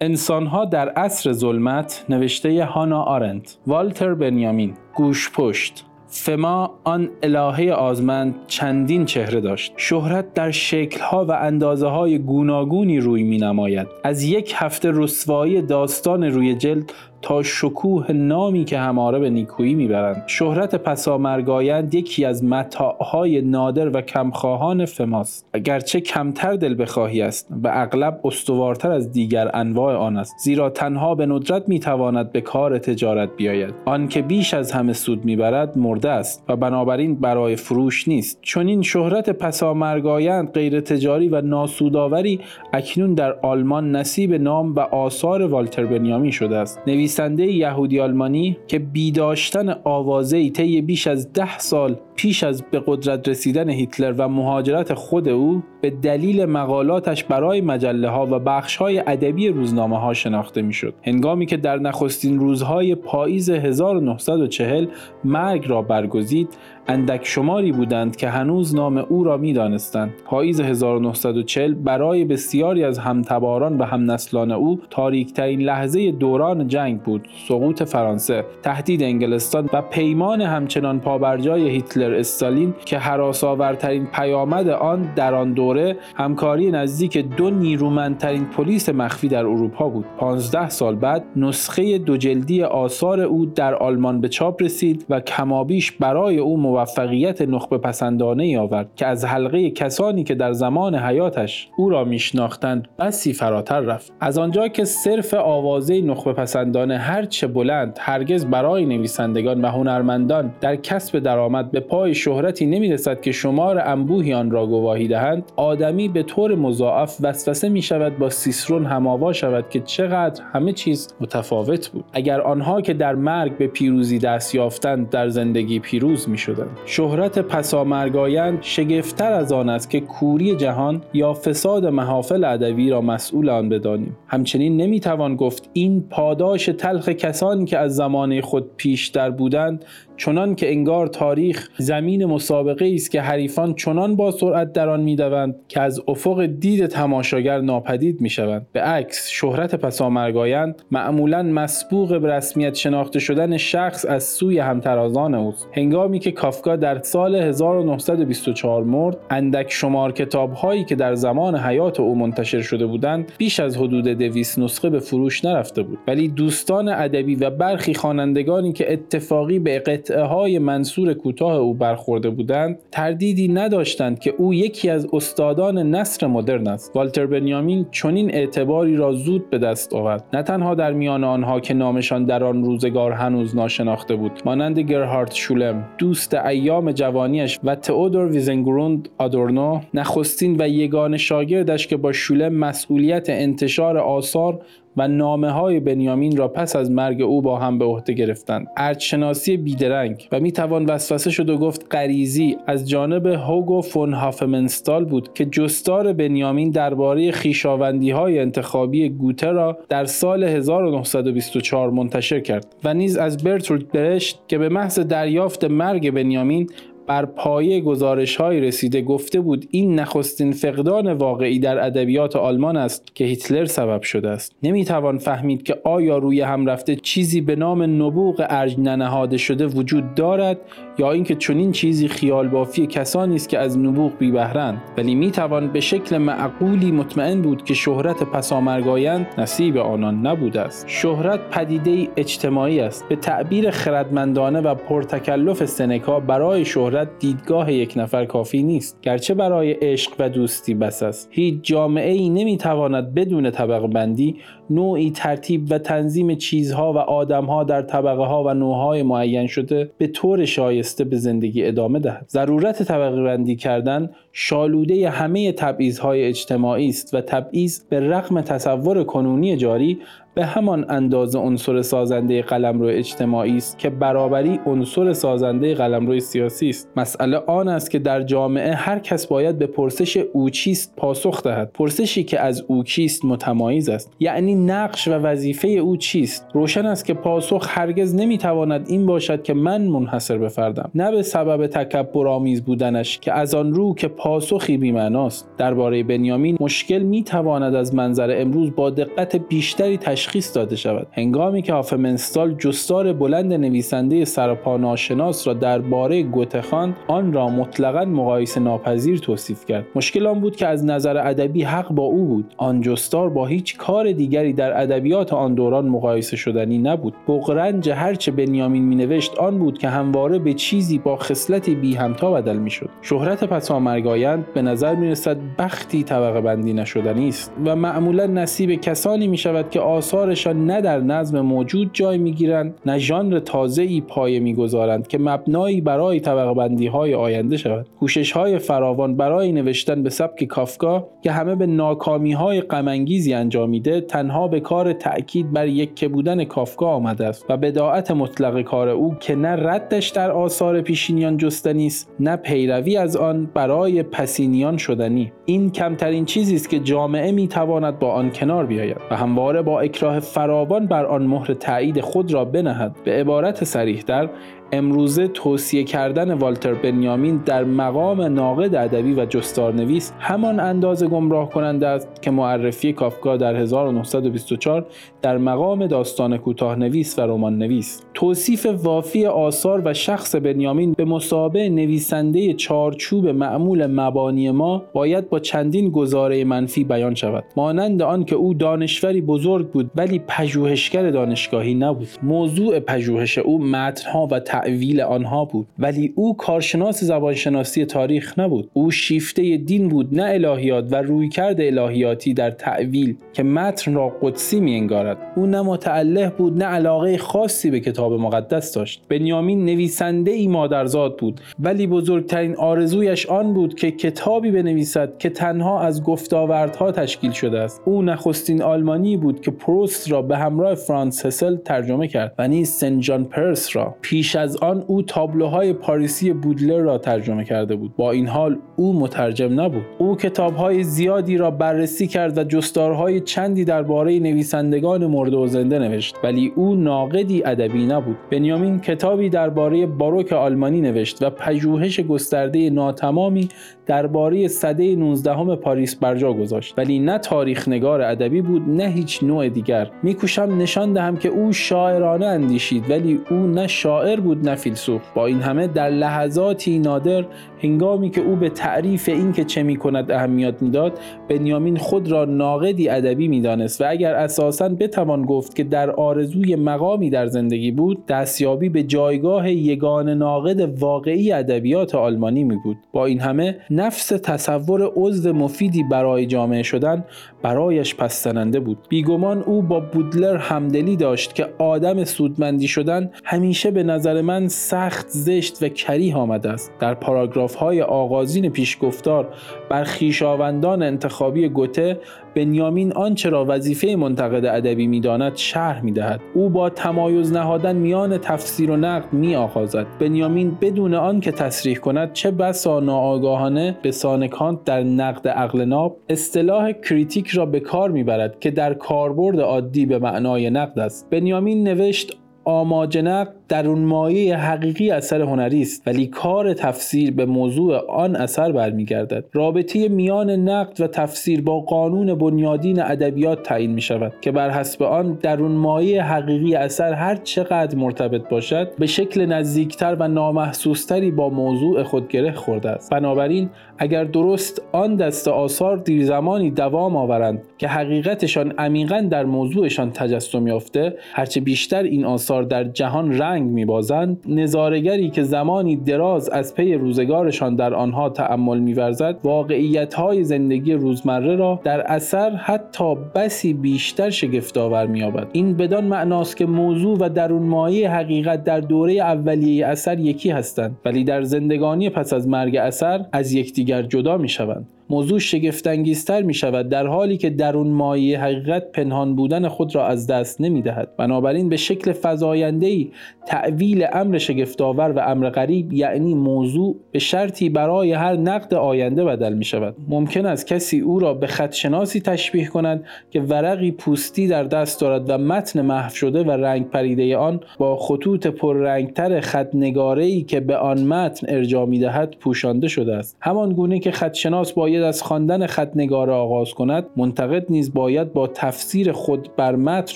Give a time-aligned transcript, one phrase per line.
[0.00, 5.84] انسانها در عصر ظلمت نوشته هانا آرنت والتر بنیامین گوش پشت.
[6.08, 9.72] فما آن الهه آزمند چندین چهره داشت.
[9.76, 16.24] شهرت در شکلها و اندازه های گوناگونی روی می نماید از یک هفته رسوایی داستان
[16.24, 16.92] روی جلد
[17.22, 20.22] تا شکوه نامی که هماره به نیکویی می‌برند.
[20.26, 25.46] شهرت پسامرگایند یکی از متاعهای نادر و کمخواهان فماست.
[25.52, 30.34] اگرچه کمتر دل بخواهی است و اغلب استوارتر از دیگر انواع آن است.
[30.38, 33.74] زیرا تنها به ندرت می‌تواند به کار تجارت بیاید.
[33.84, 38.38] آن که بیش از همه سود می‌برد مرده است و بنابراین برای فروش نیست.
[38.42, 42.40] چون این شهرت پسامرگایند غیر تجاری و ناسودآوری
[42.72, 46.80] اکنون در آلمان نصیب نام و آثار والتر بنیامی شده است.
[47.20, 53.28] نویسنده یهودی آلمانی که بیداشتن آوازه طی بیش از ده سال پیش از به قدرت
[53.28, 59.02] رسیدن هیتلر و مهاجرت خود او به دلیل مقالاتش برای مجله ها و بخش های
[59.06, 60.94] ادبی روزنامه ها شناخته می‌شد.
[61.02, 64.86] هنگامی که در نخستین روزهای پاییز 1940
[65.24, 66.48] مرگ را برگزید
[66.88, 70.14] اندک شماری بودند که هنوز نام او را می دانستند.
[70.24, 77.28] پاییز 1940 برای بسیاری از همتباران و همنسلان او تاریکترین لحظه دوران جنگ بود.
[77.48, 85.34] سقوط فرانسه، تهدید انگلستان و پیمان همچنان پابرجای هیتلر استالین که حراسآورترین پیامد آن در
[85.34, 90.04] آن دوره همکاری نزدیک دو نیرومندترین پلیس مخفی در اروپا بود.
[90.18, 95.92] 15 سال بعد نسخه دو جلدی آثار او در آلمان به چاپ رسید و کمابیش
[95.92, 101.90] برای او موفقیت نخبه پسندانه آورد که از حلقه کسانی که در زمان حیاتش او
[101.90, 104.12] را میشناختند بسی فراتر رفت.
[104.20, 110.76] از آنجا که صرف آوازه نخبه پسندانه هرچه بلند هرگز برای نویسندگان و هنرمندان در
[110.76, 116.22] کسب درآمد به پای شهرتی نمی‌رسد که شمار انبوهی آن را گواهی دهند آدمی به
[116.22, 122.04] طور مضاعف وسوسه می شود با سیسرون هماوا شود که چقدر همه چیز متفاوت بود.
[122.12, 127.38] اگر آنها که در مرگ به پیروزی دست یافتند در زندگی پیروز می شدند شهرت
[127.38, 133.68] پسامرگایند شگفتتر از آن است که کوری جهان یا فساد محافل ادبی را مسئول آن
[133.68, 134.16] بدانیم.
[134.26, 139.84] همچنین نمی‌توان گفت این پاداش تلخ کسانی که از زمانه خود پیشتر بودند
[140.16, 145.54] چنان که انگار تاریخ زمین مسابقه است که حریفان چنان با سرعت در آن می‌دوند
[145.68, 148.66] که از افق دید تماشاگر ناپدید می‌شوند.
[148.72, 155.68] به عکس شهرت پسامرگایند معمولا مسبوق به رسمیت شناخته شدن شخص از سوی همترازان اوست.
[155.72, 162.00] هنگامی که کافکا در سال 1924 مرد اندک شمار کتاب هایی که در زمان حیات
[162.00, 165.98] او منتشر شده بودند بیش از حدود دویست نسخه به فروش نرفته بود.
[166.06, 172.30] ولی دوستان ادبی و برخی خوانندگانی که اتفاقی به قطعه های منصور کوتاه او برخورده
[172.30, 176.96] بودند تردیدی نداشتند که او یکی از استادان نصر مدرن است.
[176.96, 180.24] والتر بنیامین چنین اعتباری را زود به دست آورد.
[180.32, 185.32] نه تنها در میان آنها که نامشان در آن روزگار هنوز ناشناخته بود مانند گرهارد
[185.32, 192.54] شولم دوست ایام جوانیش و تئودور ویزنگروند آدورنو نخستین و یگان شاگردش که با شولم
[192.54, 194.60] مسئولیت انتشار آثار
[194.96, 198.66] و نامه های بنیامین را پس از مرگ او با هم به عهده گرفتند.
[198.76, 205.04] ارجشناسی بیدرنگ و می توان وسوسه شد و گفت غریزی از جانب هوگو فون هافمنستال
[205.04, 212.74] بود که جستار بنیامین درباره خیشاوندی های انتخابی گوته را در سال 1924 منتشر کرد
[212.84, 216.68] و نیز از برتولد برشت که به محض دریافت مرگ بنیامین
[217.06, 223.02] بر پایه گزارش های رسیده گفته بود این نخستین فقدان واقعی در ادبیات آلمان است
[223.14, 224.52] که هیتلر سبب شده است.
[224.62, 230.14] نمی‌توان فهمید که آیا روی هم رفته چیزی به نام نبوغ ارج ننهاده شده وجود
[230.14, 230.58] دارد
[230.98, 235.72] یا اینکه چنین چیزی خیال بافی کسانی است که از نبوغ بی بهره‌اند ولی می‌توان
[235.72, 240.84] به شکل معقولی مطمئن بود که شهرت پسامرگایند نصیب آنان نبوده است.
[240.88, 243.08] شهرت پدیده اجتماعی است.
[243.08, 249.00] به تعبیر خردمندانه و پرتکلف سنکا برای شهرت دیدگاه یک نفر کافی نیست.
[249.02, 251.28] گرچه برای عشق و دوستی بس است.
[251.32, 254.36] هیچ جامعه ای نمی‌تواند بدون طبقه بندی
[254.70, 260.06] نوعی ترتیب و تنظیم چیزها و آدمها در طبقه ها و نوعهای معین شده به
[260.06, 262.26] طور شایسته به زندگی ادامه دهد.
[262.28, 269.56] ضرورت طبقه بندی کردن شالوده همه تبعیضهای اجتماعی است و تبعیض به رغم تصور کنونی
[269.56, 269.98] جاری
[270.36, 276.88] به همان اندازه عنصر سازنده قلمرو اجتماعی است که برابری عنصر سازنده قلمرو سیاسی است.
[276.96, 281.70] مسئله آن است که در جامعه هر کس باید به پرسش او چیست پاسخ دهد.
[281.74, 284.12] پرسشی که از او کیست متمایز است.
[284.20, 289.54] یعنی نقش و وظیفه او چیست؟ روشن است که پاسخ هرگز نمی‌تواند این باشد که
[289.54, 294.76] من منحصر بفردم نه به سبب تکبر آمیز بودنش که از آن رو که پاسخی
[294.76, 295.48] بیمعناست.
[295.58, 301.06] درباره بنیامین مشکل می‌تواند از منظر امروز با دقت بیشتری تشخیص داده شود.
[301.12, 308.60] هنگامی که آفمنستال جستار بلند نویسنده سرپا ناشناس را درباره گوتخان آن را مطلقا مقایسه
[308.60, 309.86] ناپذیر توصیف کرد.
[309.94, 312.54] مشکل آن بود که از نظر ادبی حق با او بود.
[312.56, 317.14] آن جستار با هیچ کار دیگری در ادبیات آن دوران مقایسه شدنی نبود.
[317.28, 322.56] بغرنج هرچه بنیامین مینوشت آن بود که همواره به چیزی با خصلتی بی همتا بدل
[322.56, 322.88] می‌شد.
[323.02, 329.36] شهرت پسامرگایند به نظر می‌رسد بختی طبقه بندی نشدنی است و معمولا نصیب کسانی می
[329.36, 335.18] شود که آثارشان نه در نظم موجود جای می‌گیرند نه ژانر تازه‌ای پایه می‌گذارند که
[335.18, 337.86] مبنایی برای طبقه بندی های آینده شود.
[338.00, 344.00] کوشش های فراوان برای نوشتن به سبک کافکا که همه به ناکامی های غمانگیزی انجامیده
[344.00, 349.14] تنها به کار تأکید بر یکه بودن کافکا آمده است و بداعت مطلق کار او
[349.20, 355.32] که نه ردش در آثار پیشینیان جستنی است نه پیروی از آن برای پسینیان شدنی.
[355.44, 360.20] این کمترین چیزی است که جامعه می‌تواند با آن کنار بیاید و همواره با اکراه
[360.20, 362.96] فراوان بر آن مهر تایید خود را بنهد.
[363.04, 364.28] به عبارت صریحتر
[364.72, 371.86] امروزه توصیه کردن والتر بنیامین در مقام ناقد ادبی و جستارنویس همان اندازه گمراه کننده
[371.86, 374.86] است که معرفی کافکا در 1924
[375.22, 381.04] در مقام داستان کوتاه نویس و رمان نویس توصیف وافی آثار و شخص بنیامین به
[381.04, 387.44] مسابه نویسنده چارچوب معمول مبانی ما باید با چندین گزاره منفی بیان شود.
[387.56, 392.08] مانند آن که او دانشوری بزرگ بود ولی پژوهشگر دانشگاهی نبود.
[392.22, 395.66] موضوع پژوهش او متنها و تعویل آنها بود.
[395.78, 398.70] ولی او کارشناس زبانشناسی تاریخ نبود.
[398.72, 404.60] او شیفته دین بود نه الهیات و رویکرد الهیاتی در تعویل که متن را قدسی
[404.60, 409.02] می انگارد او نه متعله بود نه علاقه خاصی به کتاب مقدس داشت.
[409.08, 411.40] بنیامین نویسنده ای مادرزاد بود.
[411.58, 417.82] ولی بزرگترین آرزویش آن بود که کتابی بنویسد که تنها از گفتاوردها تشکیل شده است.
[417.84, 422.68] او نخستین آلمانی بود که پروست را به همراه فرانس هسل ترجمه کرد و نیز
[422.68, 427.96] سن جان پرس را پیش آن او تابلوهای پاریسی بودلر را ترجمه کرده بود.
[427.96, 429.82] با این حال او مترجم نبود.
[429.98, 436.16] او کتابهای زیادی را بررسی کرد و جستارهای چندی درباره نویسندگان مرده و زنده نوشت
[436.24, 438.16] ولی او ناقدی ادبی نبود.
[438.30, 443.48] بنیامین کتابی درباره باروک آلمانی نوشت و پژوهش گسترده ناتمامی
[443.86, 446.74] درباره سده 19 پاریس برجا گذاشت.
[446.78, 449.90] ولی نه تاریخ نگار ادبی بود نه هیچ نوع دیگر.
[450.02, 455.02] میکوشم نشان دهم که او شاعرانه اندیشید ولی او نه شاعر بود نه فیلسوف.
[455.14, 457.24] با این همه در لحظاتی نادر
[457.62, 460.98] هنگامی که او به تعریف اینکه چه می‌کند اهمیت می‌داد
[461.28, 467.10] بنیامین خود را ناقدی ادبی می‌دانست و اگر اساسا بتوان گفت که در آرزوی مقامی
[467.10, 473.20] در زندگی بود دستیابی به جایگاه یگان ناقد واقعی ادبیات آلمانی می بود با این
[473.20, 477.04] همه نفس تصور عضو مفیدی برای جامعه شدن
[477.42, 478.78] برایش پستننده بود.
[478.88, 485.08] بیگمان او با بودلر همدلی داشت که آدم سودمندی شدن همیشه به نظر من سخت
[485.08, 486.72] زشت و کریه آمده است.
[486.80, 489.34] در پاراگراف های آغازین پیشگفتار
[489.70, 492.00] بر خیشاوندان انتخابی گوته
[492.36, 496.20] بنیامین آنچه را وظیفه منتقد ادبی می‌داند شرح می‌دهد.
[496.34, 501.76] او با تمایز نهادن میان تفسیر و نقد می آغازد بنیامین بدون آن که تصریح
[501.76, 507.90] کند چه بسا ناآگاهانه به سانکانت در نقد عقل ناب اصطلاح کریتیک را به کار
[507.90, 511.10] می‌برد که در کاربرد عادی به معنای نقد است.
[511.10, 517.26] بنیامین نوشت آماج نقد در اون مایه حقیقی اثر هنری است ولی کار تفسیر به
[517.26, 519.24] موضوع آن اثر برمیگردد.
[519.32, 524.82] رابطه میان نقد و تفسیر با قانون بنیادین ادبیات تعیین می شود که بر حسب
[524.82, 531.10] آن در اون مایه حقیقی اثر هر چقدر مرتبط باشد به شکل نزدیکتر و نامحسوستری
[531.10, 532.90] با موضوع خود گره خورده است.
[532.90, 539.90] بنابراین اگر درست آن دست آثار دیر زمانی دوام آورند که حقیقتشان عمیقا در موضوعشان
[539.90, 546.54] تجسم یافته هرچه بیشتر این آثار در جهان رنگ میبازند نظارگری که زمانی دراز از
[546.54, 553.54] پی روزگارشان در آنها تأمل میورزد واقعیت های زندگی روزمره را در اثر حتی بسی
[553.54, 555.26] بیشتر شگفتآور مییابد.
[555.32, 560.76] این بدان معناست که موضوع و درون مایه حقیقت در دوره اولیه اثر یکی هستند
[560.84, 564.66] ولی در زندگانی پس از مرگ اثر از یکدیگر جدا می‌شوند.
[564.90, 570.06] موضوع شگفتانگیزتر می شود در حالی که درون مایه حقیقت پنهان بودن خود را از
[570.06, 572.90] دست نمی دهد بنابراین به شکل فزاینده ای
[573.26, 579.32] تعویل امر شگفتآور و امر غریب یعنی موضوع به شرطی برای هر نقد آینده بدل
[579.32, 584.44] می شود ممکن است کسی او را به خدشناسی تشبیه کند که ورقی پوستی در
[584.44, 589.54] دست دارد و متن محو شده و رنگ پریده آن با خطوط پررنگتر خط
[589.96, 593.16] ای که به آن متن ارجا می دهد پوشانده شده است.
[593.20, 598.26] همان گونه که خدشناس باید از خواندن خط نگاره آغاز کند منتقد نیز باید با
[598.26, 599.94] تفسیر خود بر متن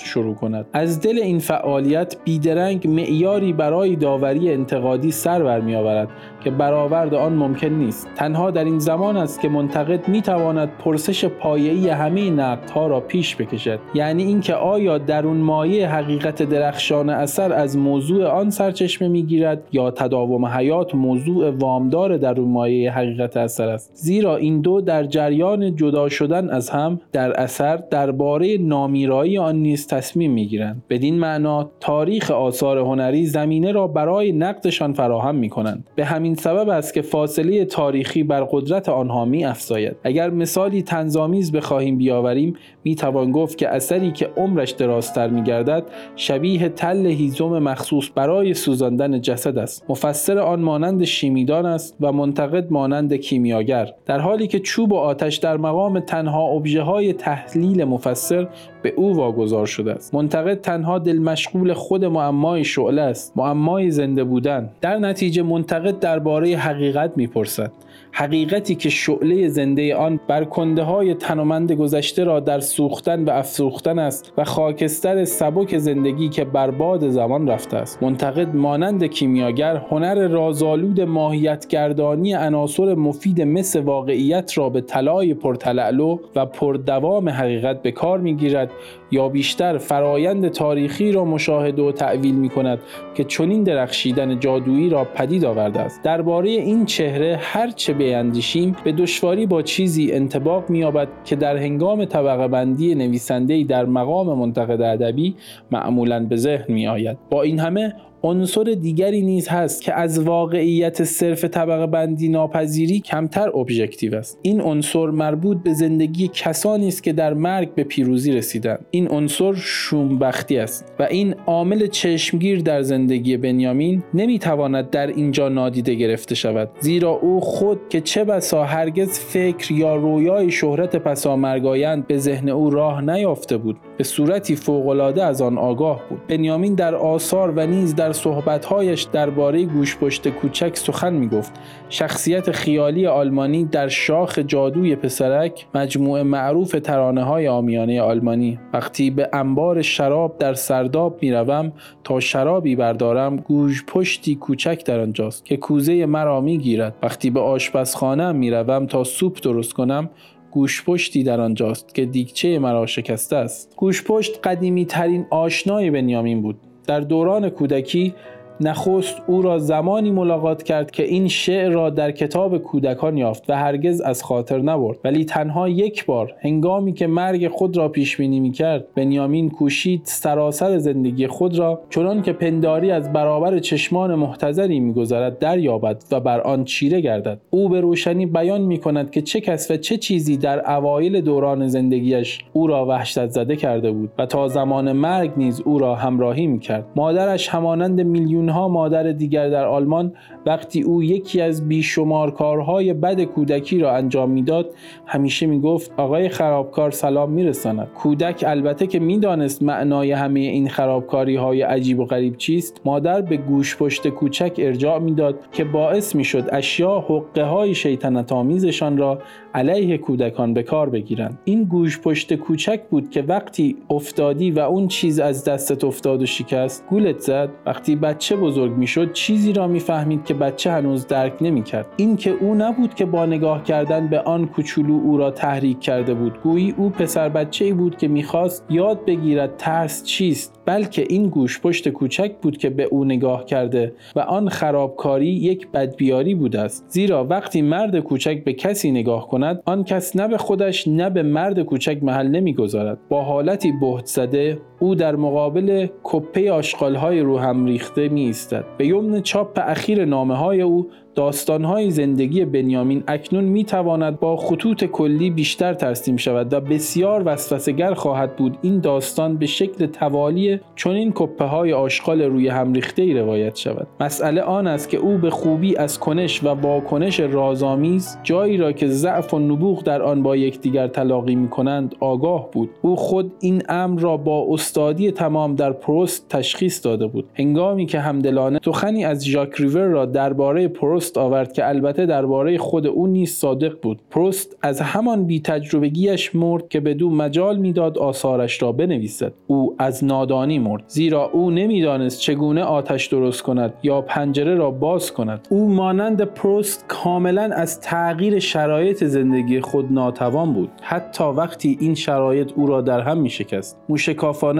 [0.03, 0.65] شروع کند.
[0.73, 6.07] از دل این فعالیت بیدرنگ معیاری برای داوری انتقادی سر برمیآورد
[6.43, 8.07] که برآورد آن ممکن نیست.
[8.15, 13.35] تنها در این زمان است که منتقد می تواند پرسش پایه‌ای همه نقدها را پیش
[13.35, 13.79] بکشد.
[13.93, 20.45] یعنی اینکه آیا درون مایه حقیقت درخشان اثر از موضوع آن سرچشمه می‌گیرد یا تداوم
[20.45, 23.91] حیات موضوع وامدار درون مایه حقیقت اثر است.
[23.93, 29.87] زیرا این دو در جریان جدا شدن از هم در اثر درباره نامیرایی آن نیز
[29.87, 30.83] تصمیم می‌گیرند.
[30.89, 36.69] بدین معنا تاریخ آثار هنری زمینه را برای نقدشان فراهم می کنند به همین سبب
[36.69, 42.95] است که فاصله تاریخی بر قدرت آنها می افزاید اگر مثالی تنظامیز بخواهیم بیاوریم می
[42.95, 45.83] توان گفت که اثری که عمرش درازتر می گردد
[46.15, 49.85] شبیه تل هیزم مخصوص برای سوزاندن جسد است.
[49.89, 53.93] مفسر آن مانند شیمیدان است و منتقد مانند کیمیاگر.
[54.05, 58.47] در حالی که چوب و آتش در مقام تنها ابژه های تحلیل مفسر
[58.81, 60.15] به او واگذار شده است.
[60.15, 63.33] منتقد تنها دل مشغول خود معمای شعله است.
[63.35, 64.69] معمای زنده بودن.
[64.81, 67.71] در نتیجه منتقد درباره حقیقت می‌پرسد.
[68.11, 73.99] حقیقتی که شعله زنده آن بر کنده های تنومند گذشته را در سوختن و افسوختن
[73.99, 78.03] است و خاکستر سبک زندگی که بر باد زمان رفته است.
[78.03, 86.45] منتقد مانند کیمیاگر هنر رازآلود ماهیتگردانی عناصر مفید مثل واقعیت را به طلای پرتلعلو و
[86.45, 88.70] پردوام حقیقت به کار می‌گیرد
[89.11, 92.79] یا بیشتر فرایند تاریخی را مشاهده و تعویل می کند
[93.15, 96.03] که چنین درخشیدن جادویی را پدید آورده است.
[96.03, 102.05] درباره این چهره هر چه بیندیشیم به دشواری با چیزی انتباق مییابد که در هنگام
[102.05, 105.35] طبقه بندی نویسنده در مقام منتقد ادبی
[105.71, 111.43] معمولا به ذهن می با این همه عنصر دیگری نیز هست که از واقعیت صرف
[111.43, 114.39] طبقه بندی ناپذیری کمتر ابژکتیو است.
[114.41, 118.85] این عنصر مربوط به زندگی کسانی است که در مرگ به پیروزی رسیدند.
[118.91, 125.95] این عنصر شومبختی است و این عامل چشمگیر در زندگی بنیامین نمی‌تواند در اینجا نادیده
[125.95, 126.69] گرفته شود.
[126.79, 132.69] زیرا او خود که چه بسا هرگز فکر یا رویای شهرت پسامرگایند به ذهن او
[132.69, 133.77] راه نیافته بود.
[134.01, 136.27] به صورتی فوقالعاده از آن آگاه بود.
[136.27, 141.51] بنیامین در آثار و نیز در صحبتهایش درباره گوشپشت کوچک سخن می‌گفت.
[141.89, 148.59] شخصیت خیالی آلمانی در شاخ جادوی پسرک مجموعه معروف ترانه های آمیانه آلمانی.
[148.73, 151.71] وقتی به انبار شراب در سرداب می‌روم
[152.03, 156.95] تا شرابی بردارم گوش پشتی کوچک در آنجاست که کوزه مرا می‌گیرد.
[157.03, 160.09] وقتی به آشپزخانه می‌روم تا سوپ درست کنم
[160.51, 163.73] گوشپشتی در آنجاست که دیگچه مرا شکسته است.
[163.75, 166.59] گوشپشت قدیمی ترین آشنای بنیامین بود.
[166.87, 168.13] در دوران کودکی
[168.61, 173.53] نخست او را زمانی ملاقات کرد که این شعر را در کتاب کودکان یافت و
[173.53, 174.97] هرگز از خاطر نبرد.
[175.03, 180.77] ولی تنها یک بار هنگامی که مرگ خود را پیش بینی می‌کرد بنیامین کوشید سراسر
[180.77, 186.63] زندگی خود را چنان که پنداری از برابر چشمان محتضری میگذرد دریابد و بر آن
[186.63, 187.41] چیره گردد.
[187.49, 191.67] او به روشنی بیان می کند که چه کس و چه چیزی در اوایل دوران
[191.67, 196.47] زندگیش او را وحشت زده کرده بود و تا زمان مرگ نیز او را همراهی
[196.47, 196.85] می‌کرد.
[196.95, 200.13] مادرش همانند میلیون ها مادر دیگر در آلمان
[200.45, 204.73] وقتی او یکی از بیشمار کارهای بد کودکی را انجام می‌داد
[205.05, 207.87] همیشه می‌گفت آقای خرابکار سلام میرساند.
[207.95, 213.37] کودک البته که می‌دانست معنای همه این خرابکاری های عجیب و غریب چیست مادر به
[213.37, 219.19] گوش پشت کوچک ارجاع می‌داد که باعث می‌شد اشیا حقه های شیطنت آمیزشان را
[219.53, 221.39] علیه کودکان به کار بگیرند.
[221.45, 226.25] این گوش پشت کوچک بود که وقتی افتادی و اون چیز از دستت افتاد و
[226.25, 227.49] شکست گولت زد.
[227.65, 231.87] وقتی بچه بزرگ می‌شد چیزی را می‌فهمید که بچه هنوز درک نمی‌کرد.
[231.97, 236.13] این که او نبود که با نگاه کردن به آن کوچولو او را تحریک کرده
[236.13, 236.41] بود.
[236.43, 240.60] گویی او پسر بچه ای بود که می‌خواست یاد بگیرد ترس چیست.
[240.65, 245.67] بلکه این گوش پشت کوچک بود که به او نگاه کرده و آن خرابکاری یک
[245.71, 246.85] بدبیاری بود است.
[246.87, 251.23] زیرا وقتی مرد کوچک به کسی نگاه کند آن کس نه به خودش نه به
[251.23, 252.99] مرد کوچک محل نمی‌گذارد.
[253.09, 258.87] با حالتی بهت زده او در مقابل کپه آشغالهای رو هم ریخته می ایستد به
[258.87, 265.29] یمن چاپ اخیر نامه های او داستانهای زندگی بنیامین اکنون می تواند با خطوط کلی
[265.29, 271.45] بیشتر ترسیم شود و بسیار وسوسهگر خواهد بود این داستان به شکل توالی چنین کپه
[271.45, 273.87] های آشغال روی هم ریخته ای روایت شود.
[273.99, 278.87] مسئله آن است که او به خوبی از کنش و واکنش رازآمیز جایی را که
[278.87, 282.69] ضعف و نبوغ در آن با یکدیگر تلاقی می کنند آگاه بود.
[282.81, 284.39] او خود این امر را با
[284.71, 287.25] استادی تمام در پروست تشخیص داده بود.
[287.33, 292.87] هنگامی که همدلانه سخنی از ژاک ریور را درباره پروست آورد که البته درباره خود
[292.87, 293.99] او نیز صادق بود.
[294.11, 299.33] پروست از همان بی تجربگیش مرد که به دو مجال می‌داد آثارش را بنویسد.
[299.47, 305.13] او از نادانی مرد زیرا او نمی‌دانست چگونه آتش درست کند یا پنجره را باز
[305.13, 305.47] کند.
[305.49, 310.69] او مانند پروست کاملا از تغییر شرایط زندگی خود ناتوان بود.
[310.81, 313.77] حتی وقتی این شرایط او را در هم می شکست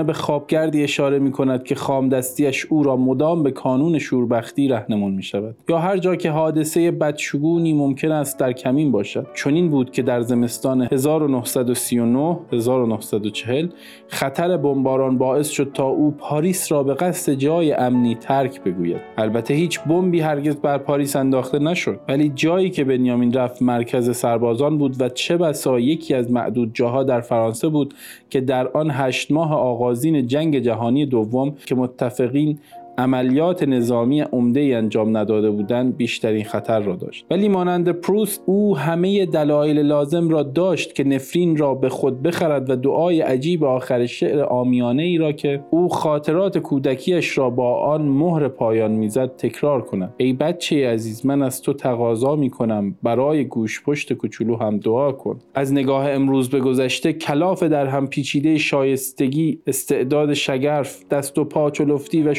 [0.03, 5.24] به خوابگردی اشاره می کند که خامدستیش او را مدام به کانون شوربختی رهنمون می
[5.24, 9.27] شود یا هر جا که حادثه بدشگونی ممکن است در کمین باشد.
[9.36, 13.67] چنین بود که در زمستان 1939 1940
[14.08, 19.01] خطر بمباران باعث شد تا او پاریس را به قصد جای امنی ترک بگوید.
[19.17, 22.00] البته هیچ بمبی هرگز بر پاریس انداخته نشد.
[22.08, 27.03] ولی جایی که بنیامین رفت مرکز سربازان بود و چه بسا یکی از معدود جاها
[27.03, 27.93] در فرانسه بود
[28.29, 29.53] که در آن هشت ماه
[29.91, 32.60] آغازین جنگ جهانی دوم که متفقین
[33.01, 37.25] عملیات نظامی عمده انجام نداده بودند بیشترین خطر را داشت.
[37.31, 42.70] ولی مانند پروست او همه دلایل لازم را داشت که نفرین را به خود بخرد
[42.70, 48.01] و دعای عجیب آخر شعر آمیانه ای را که او خاطرات کودکیش را با آن
[48.01, 50.13] مهر پایان می‌زد تکرار کند.
[50.17, 55.12] ای بچه عزیز من از تو تقاضا می کنم برای گوش پشت کوچولو هم دعا
[55.12, 55.39] کن.
[55.55, 61.72] از نگاه امروز به گذشته کلاف در هم پیچیده شایستگی استعداد شگرف دست و پا
[61.72, 62.34] چلفتی و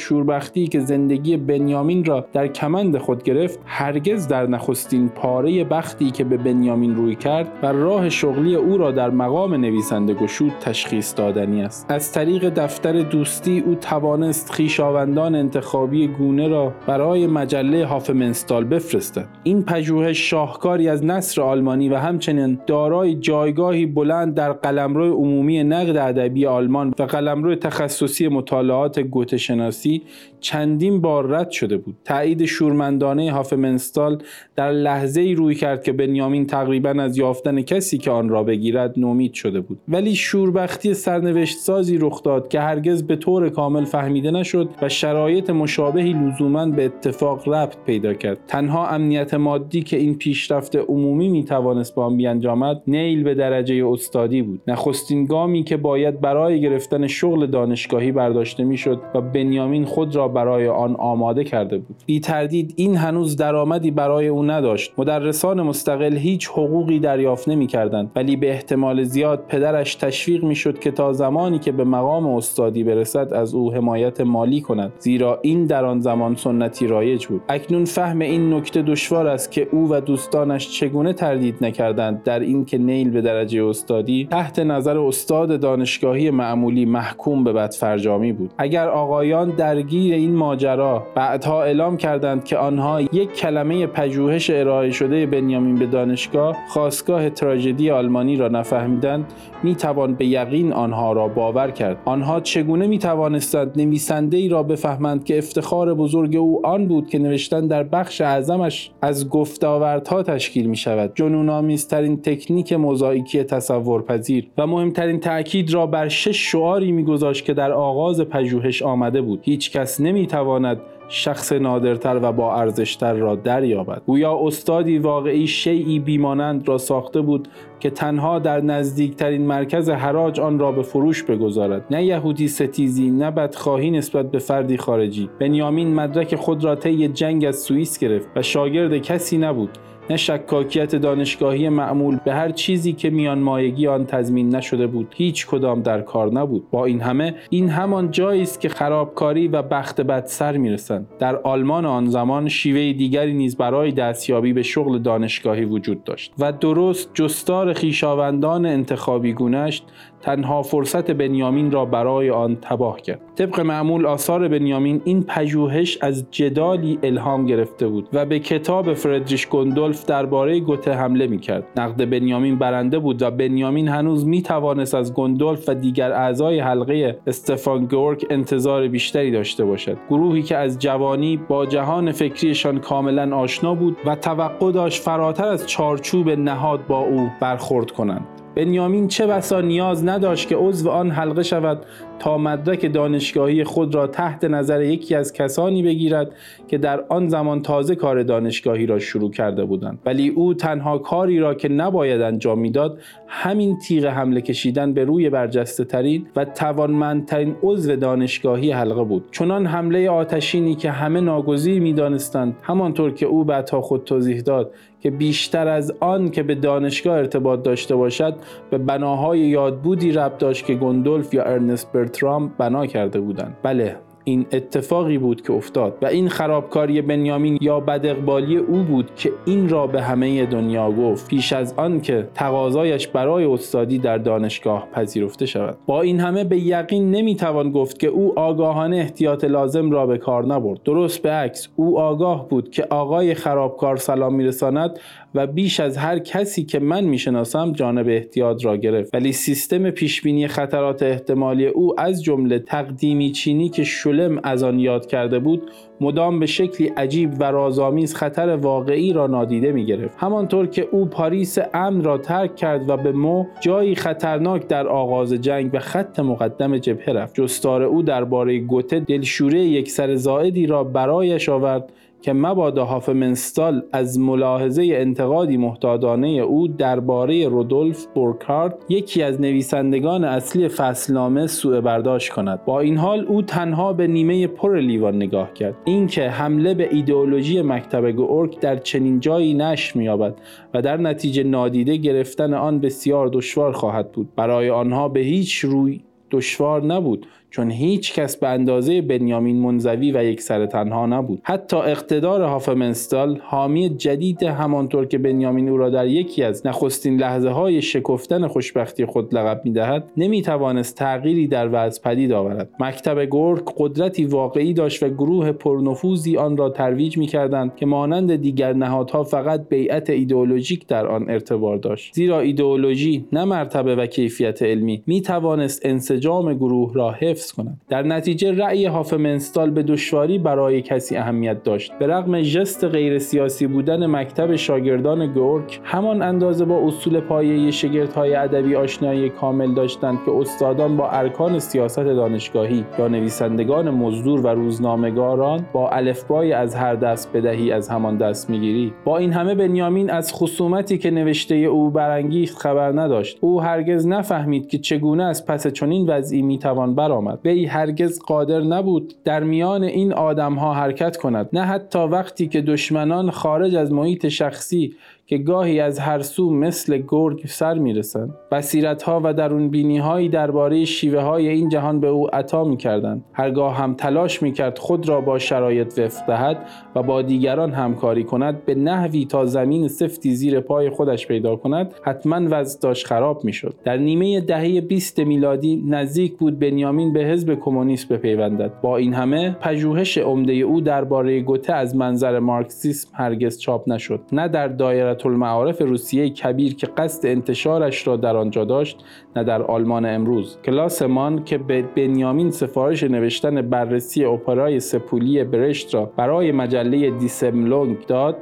[0.52, 6.25] شوربختی که زندگی بنیامین را در کمند خود گرفت هرگز در نخستین پاره بختی که
[6.25, 11.62] به بنیامین روی کرد و راه شغلی او را در مقام نویسنده گشود تشخیص دادنی
[11.62, 11.87] است.
[11.90, 19.28] از طریق دفتر دوستی او توانست خیشاوندان انتخابی گونه را برای مجله هافمنستال بفرستد.
[19.42, 25.97] این پژوهش شاهکاری از نصر آلمانی و همچنین دارای جایگاهی بلند در قلمرو عمومی نقد
[25.97, 30.02] ادبی آلمان و قلمرو تخصصی مطالعات گوته شناسی
[30.42, 31.96] چندین بار رد شده بود.
[32.04, 34.22] تایید شورمندانه هافمنستال
[34.56, 38.99] در لحظه ای روی کرد که بنیامین تقریبا از یافتن کسی که آن را بگیرد
[38.99, 39.78] نومید شده بود.
[39.88, 45.50] ولی شوربختی سرنوشت سازی رخ داد که هرگز به طور کامل فهمیده نشد و شرایط
[45.50, 48.38] مشابهی لزوما به اتفاق ربط پیدا کرد.
[48.47, 53.86] تنها امنیت مادی که این پیشرفت عمومی می توانست با آن بیانجامد نیل به درجه
[53.88, 54.60] استادی بود.
[54.67, 60.68] نخستین گامی که باید برای گرفتن شغل دانشگاهی برداشته می‌شد و بنیامین خود را برای
[60.68, 61.97] آن آماده کرده بود.
[62.06, 64.92] بی تردید این هنوز درآمدی برای او نداشت.
[64.99, 70.78] مدرسان مستقل هیچ حقوقی دریافت نمی کردند ولی به احتمال زیاد پدرش تشویق می شد
[70.78, 74.92] که تا زمانی که به مقام استادی برسد از او حمایت مالی کند.
[74.99, 77.42] زیرا این در آن زمان سنتی رایج بود.
[77.49, 82.78] اکنون فهم این نکته دشوار است که او و دوستانش چگونه تردید نکردند در اینکه
[82.78, 88.50] نیل به درجه استادی تحت نظر استاد دانشگاهی معمولی محکوم به بدفرجامی بود.
[88.58, 91.06] اگر آقایان درگیر این ماجرا.
[91.15, 97.91] بعدها اعلام کردند که آنها یک کلمه پژوهش ارائه شده بنیامین به دانشگاه خواستگاه تراژدی
[97.91, 99.32] آلمانی را نفهمیدند
[99.63, 101.99] می توان به یقین آنها را باور کرد.
[102.04, 107.19] آنها چگونه می توانستند نویسنده ای را بفهمند که افتخار بزرگ او آن بود که
[107.19, 115.21] نوشتن در بخش اعظمش از گفتاوردها تشکیل می شود جنونآمیزترین تکنیک موزاییکی تصورپذیر و مهمترین
[115.21, 119.41] تاکید را بر شش شعاری میگذاشت که در آغاز پژوهش آمده بود.
[119.43, 124.02] هیچ کس نمی‌تواند شخص نادرتر و با ارزشتر را دریابد.
[124.06, 127.48] گویا استادی واقعی شیعی بیمانند را ساخته بود
[127.80, 131.84] که تنها در نزدیکترین مرکز حراج آن را به فروش بگذارد.
[131.90, 135.28] نه یهودی ستیزی نه بدخواهی نسبت به فردی خارجی.
[135.38, 139.70] بنیامین مدرک خود را طی جنگ از سوئیس گرفت و شاگرد کسی نبود
[140.10, 145.15] نه شکاکیت دانشگاهی معمول به هر چیزی که میان مایگی آن تضمین نشده بود.
[145.17, 146.71] هیچ کدام در کار نبود.
[146.71, 151.06] با این همه این همان جایی است که خرابکاری و بخت بد سر می‌رسند.
[151.19, 156.52] در آلمان آن زمان شیوه دیگری نیز برای دستیابی به شغل دانشگاهی وجود داشت و
[156.52, 159.84] درست جستار خیشاوندان انتخابی گونشت
[160.23, 163.21] تنها فرصت بنیامین را برای آن تباه کرد.
[163.37, 169.47] طبق معمول آثار بنیامین این پژوهش از جدالی الهام گرفته بود و به کتاب فردریش
[169.47, 171.65] گوندولف درباره گوته حمله می‌کرد.
[171.76, 177.19] نقد بنیامین برنده بود و بنیامین هنوز می توانست از گوندولف و دیگر اعضای حلقه
[177.26, 179.97] استفان گورک انتظار بیشتری داشته باشد.
[180.11, 185.67] گروهی که از جوانی با جهان فکریشان کاملا آشنا بود و توقع داشت فراتر از
[185.67, 188.26] چارچوب نهاد با او برخورد کنند.
[188.54, 191.86] بنیامین چه بسا نیاز نداشت که عضو آن حلقه شود
[192.19, 196.30] تا مدرک دانشگاهی خود را تحت نظر یکی از کسانی بگیرد
[196.69, 199.99] که در آن زمان تازه کار دانشگاهی را شروع کرده بودند.
[200.06, 205.30] ولی او تنها کاری را که نباید انجام می‌داد همین تیغ حمله کشیدن به روی
[205.30, 209.25] برجسته ترین و توانمندترین عضو دانشگاهی حلقه بود.
[209.30, 214.71] چنان حمله آتشینی که همه ناگزیر می‌دانستند همانطور که او بعدها خود توضیح داد
[215.02, 218.34] که بیشتر از آن که به دانشگاه ارتباط داشته باشد
[218.71, 223.56] به بناهای یادبودی ربط داشت که گندولف یا ارنست برترام بنا کرده بودند.
[223.62, 223.97] بله.
[224.25, 229.69] این اتفاقی بود که افتاد و این خرابکاری بنیامین یا بدقبالی او بود که این
[229.69, 235.47] را به همه دنیا گفت پیش از آن که تقاضایش برای استادی در دانشگاه پذیرفته
[235.47, 235.76] شود.
[235.87, 240.47] با این همه به یقین نمی‌توان گفت که او آگاهانه احتیاط لازم را به کار
[240.47, 240.82] نبرد.
[240.82, 244.99] درست به عکس او آگاه بود که آقای خرابکار سلام میرساند
[245.34, 249.14] و بیش از هر کسی که من می‌شناسم جانب احتیاط را گرفت.
[249.14, 255.06] ولی سیستم پیشبینی خطرات احتمالی او از جمله تقدیمی چینی که شلم از آن یاد
[255.06, 255.62] کرده بود
[256.00, 261.06] مدام به شکلی عجیب و رازآمیز خطر واقعی را نادیده می گرفت همانطور که او
[261.06, 266.21] پاریس امن را ترک کرد و به مو جایی خطرناک در آغاز جنگ به خط
[266.21, 267.34] مقدم جبهه رفت.
[267.34, 271.92] جستار او درباره گوته دلشوره یک سر زائدی را برایش آورد
[272.23, 280.69] که مبادا منستال از ملاحظه انتقادی محتادانه او درباره رودولف بورکارد یکی از نویسندگان اصلی
[280.69, 282.65] فصلنامه سوء برداشت کند.
[282.65, 285.75] با این حال او تنها به نیمه پر لیوان نگاه کرد.
[285.85, 290.35] اینکه حمله به ایدئولوژی مکتب گورک در چنین جایی نشر مییابد
[290.75, 294.35] و در نتیجه نادیده گرفتن آن بسیار دشوار خواهد بود.
[294.37, 300.25] برای آنها به هیچ روی دشوار نبود چون هیچ کس به اندازه بنیامین منزوی و
[300.25, 301.41] یک سر تنها نبود.
[301.43, 307.49] حتی اقتدار هافمنستال حامی جدید همانطور که بنیامین او را در یکی از نخستین لحظه
[307.49, 312.69] های شکفتن خوشبختی خود لقب می‌دهد نمی‌توانست تغییری در وضع پدید آورد.
[312.80, 318.73] مکتب گورک قدرتی واقعی داشت و گروه پرنفوذی آن را ترویج می‌کردند که مانند دیگر
[318.73, 322.15] نهادها فقط بیعت ایدئولوژیک در آن ارتبار داشت.
[322.15, 327.42] زیرا ایدئولوژی نه مرتبه و کیفیت علمی می‌توانست انسجام گروه را حفظ
[327.89, 331.93] در نتیجه رأی هافمنستال به دشواری برای کسی اهمیت داشت.
[331.99, 338.35] به رغم ژست غیر سیاسی بودن مکتب شاگردان گورک همان اندازه با اصول پایه شگردهای
[338.35, 345.67] ادبی آشنایی کامل داشتند که استادان با ارکان سیاست دانشگاهی یا نویسندگان مزدور و روزنامهگاران
[345.73, 348.93] با الفبای از هر دست بدهی از همان دست می‌گیری.
[349.05, 353.39] با این همه بنیامین از خصومتی که نوشته او برانگیخت خبر نداشت.
[353.41, 357.31] او هرگز نفهمید که چگونه از پس چنین وضعی می‌توان برآمد.
[357.32, 357.47] آمد.
[357.47, 361.49] وی هرگز قادر نبود در میان این آدم ها حرکت کند.
[361.52, 364.95] نه حتی وقتی که دشمنان خارج از محیط شخصی
[365.26, 368.35] که گاهی از هر سو مثل گرگ سر می‌رسند.
[368.52, 372.76] بصیرت ها و درون بینی هایی درباره شیوه های این جهان به او عطا می
[372.76, 377.73] کردند هرگاه هم تلاش می کرد خود را با شرایط وفق دهد و با دیگران
[377.73, 383.06] همکاری کند به نحوی تا زمین سفتی زیر پای خودش پیدا کند حتما وضع داشت
[383.06, 388.80] خراب می شد در نیمه دهه 20 میلادی نزدیک بود بنیامین به حزب کمونیست بپیوندد.
[388.80, 394.21] با این همه پژوهش عمده او درباره گوته از منظر مارکسیسم هرگز چاپ نشد.
[394.32, 399.04] نه در دایره المعارف روسیه کبیر که قصد انتشارش را در آنجا داشت
[399.36, 400.58] نه در آلمان امروز.
[400.64, 408.36] کلاسمان که به بنیامین سفارش نوشتن بررسی اپرای سپولی برشت را برای مجله دیسملونگ داد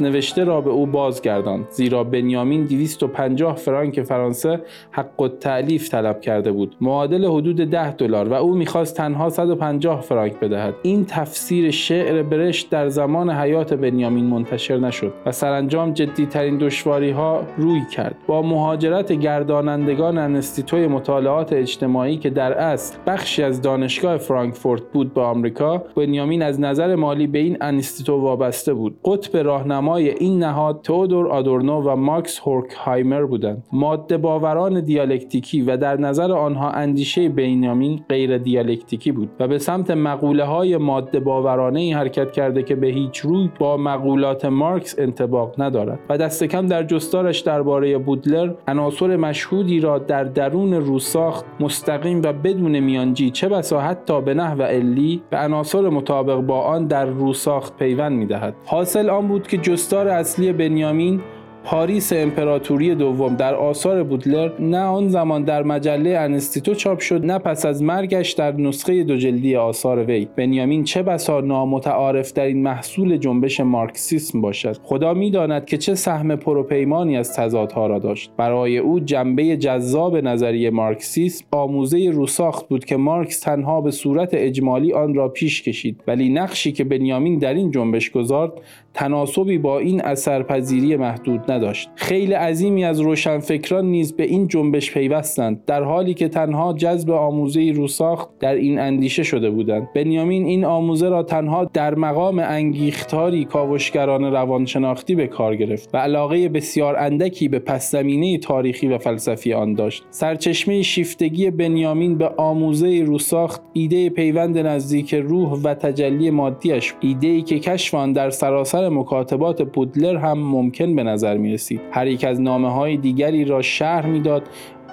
[0.00, 6.52] نوشته را به او بازگرداند زیرا بنیامین 250 فرانک فرانسه حق و تعلیف طلب کرده
[6.52, 6.76] بود.
[6.80, 10.74] معادل حدود 10 دلار و او می‌خواست تنها 150 فرانک بدهد.
[10.82, 17.42] این تفسیر شعر برشت در زمان حیات بنیامین منتشر نشد و سرانجام جدیترین دشواری ها
[17.56, 18.16] روی کرد.
[18.26, 25.20] با مهاجرت گردانندگان انستیتوی مطالعات اجتماعی که در اصل بخشی از دانشگاه فرانکفورت بود به
[25.20, 28.96] آمریکا بنیامین از نظر مالی به این انستیتو وابسته بود.
[29.04, 33.64] قطب راهنمای این نهاد تئودور آدورنو و ماکس هورکهایمر بودند.
[33.72, 39.90] ماده باوران دیالکتیکی و در نظر آنها اندیشه بنیامین غیر دیالکتیکی بود و به سمت
[39.90, 45.54] مقوله های ماده باورانه ای حرکت کرده که به هیچ روی با مقولات مارکس انتباق
[45.62, 45.98] ندارد.
[46.08, 52.32] و دست کم در جستارش درباره بودلر عناصر مشهودی را در درون روساخت مستقیم و
[52.32, 57.76] بدون میانجی چه بسا حتی به نحو علی به عناصر مطابق با آن در روساخت
[57.76, 58.54] پیوند می‌دهد.
[58.66, 61.20] حاصل آن بود که جستار اصلی بنیامین
[61.64, 67.38] پاریس امپراتوری دوم در آثار بودلر نه آن زمان در مجله انستیتو چاپ شد نه
[67.38, 70.28] پس از مرگش در نسخه دو جلدی آثار وی.
[70.36, 76.36] بنیامین چه بسا نامتعارف در این محصول جنبش مارکسیسم باشد؟ خدا می‌داند که چه سهم
[76.36, 78.30] پروپیمانی از تضادها را داشت.
[78.36, 84.92] برای او جنبه جذاب نظریه مارکسیسم آموزه روساخت بود که مارکس تنها به صورت اجمالی
[84.92, 88.52] آن را پیش کشید ولی نقشی که بنیامین در این جنبش گذارد
[88.94, 91.90] تناسبی با این اثرپذیری محدود نداشت.
[91.94, 97.72] خیلی عظیمی از روشنفکران نیز به این جنبش پیوستند در حالی که تنها جذب آموزه
[97.72, 99.88] روساخت در این اندیشه شده بودند.
[99.94, 106.48] بنیامین این آموزه را تنها در مقام انگیختاری کاوشگران روانشناختی به کار گرفت و علاقه
[106.48, 110.04] بسیار اندکی به پس زمینه تاریخی و فلسفی آن داشت.
[110.10, 117.42] سرچشمه شیفتگی بنیامین به آموزه روساخت ایده پیوند نزدیک روح و تجلی مادیش ایده ای
[117.42, 122.24] که کشف آن در سراسر مکاتبات پودلر هم ممکن به نظر می رسید هر یک
[122.24, 124.42] از نامه های دیگری را شهر می‌داد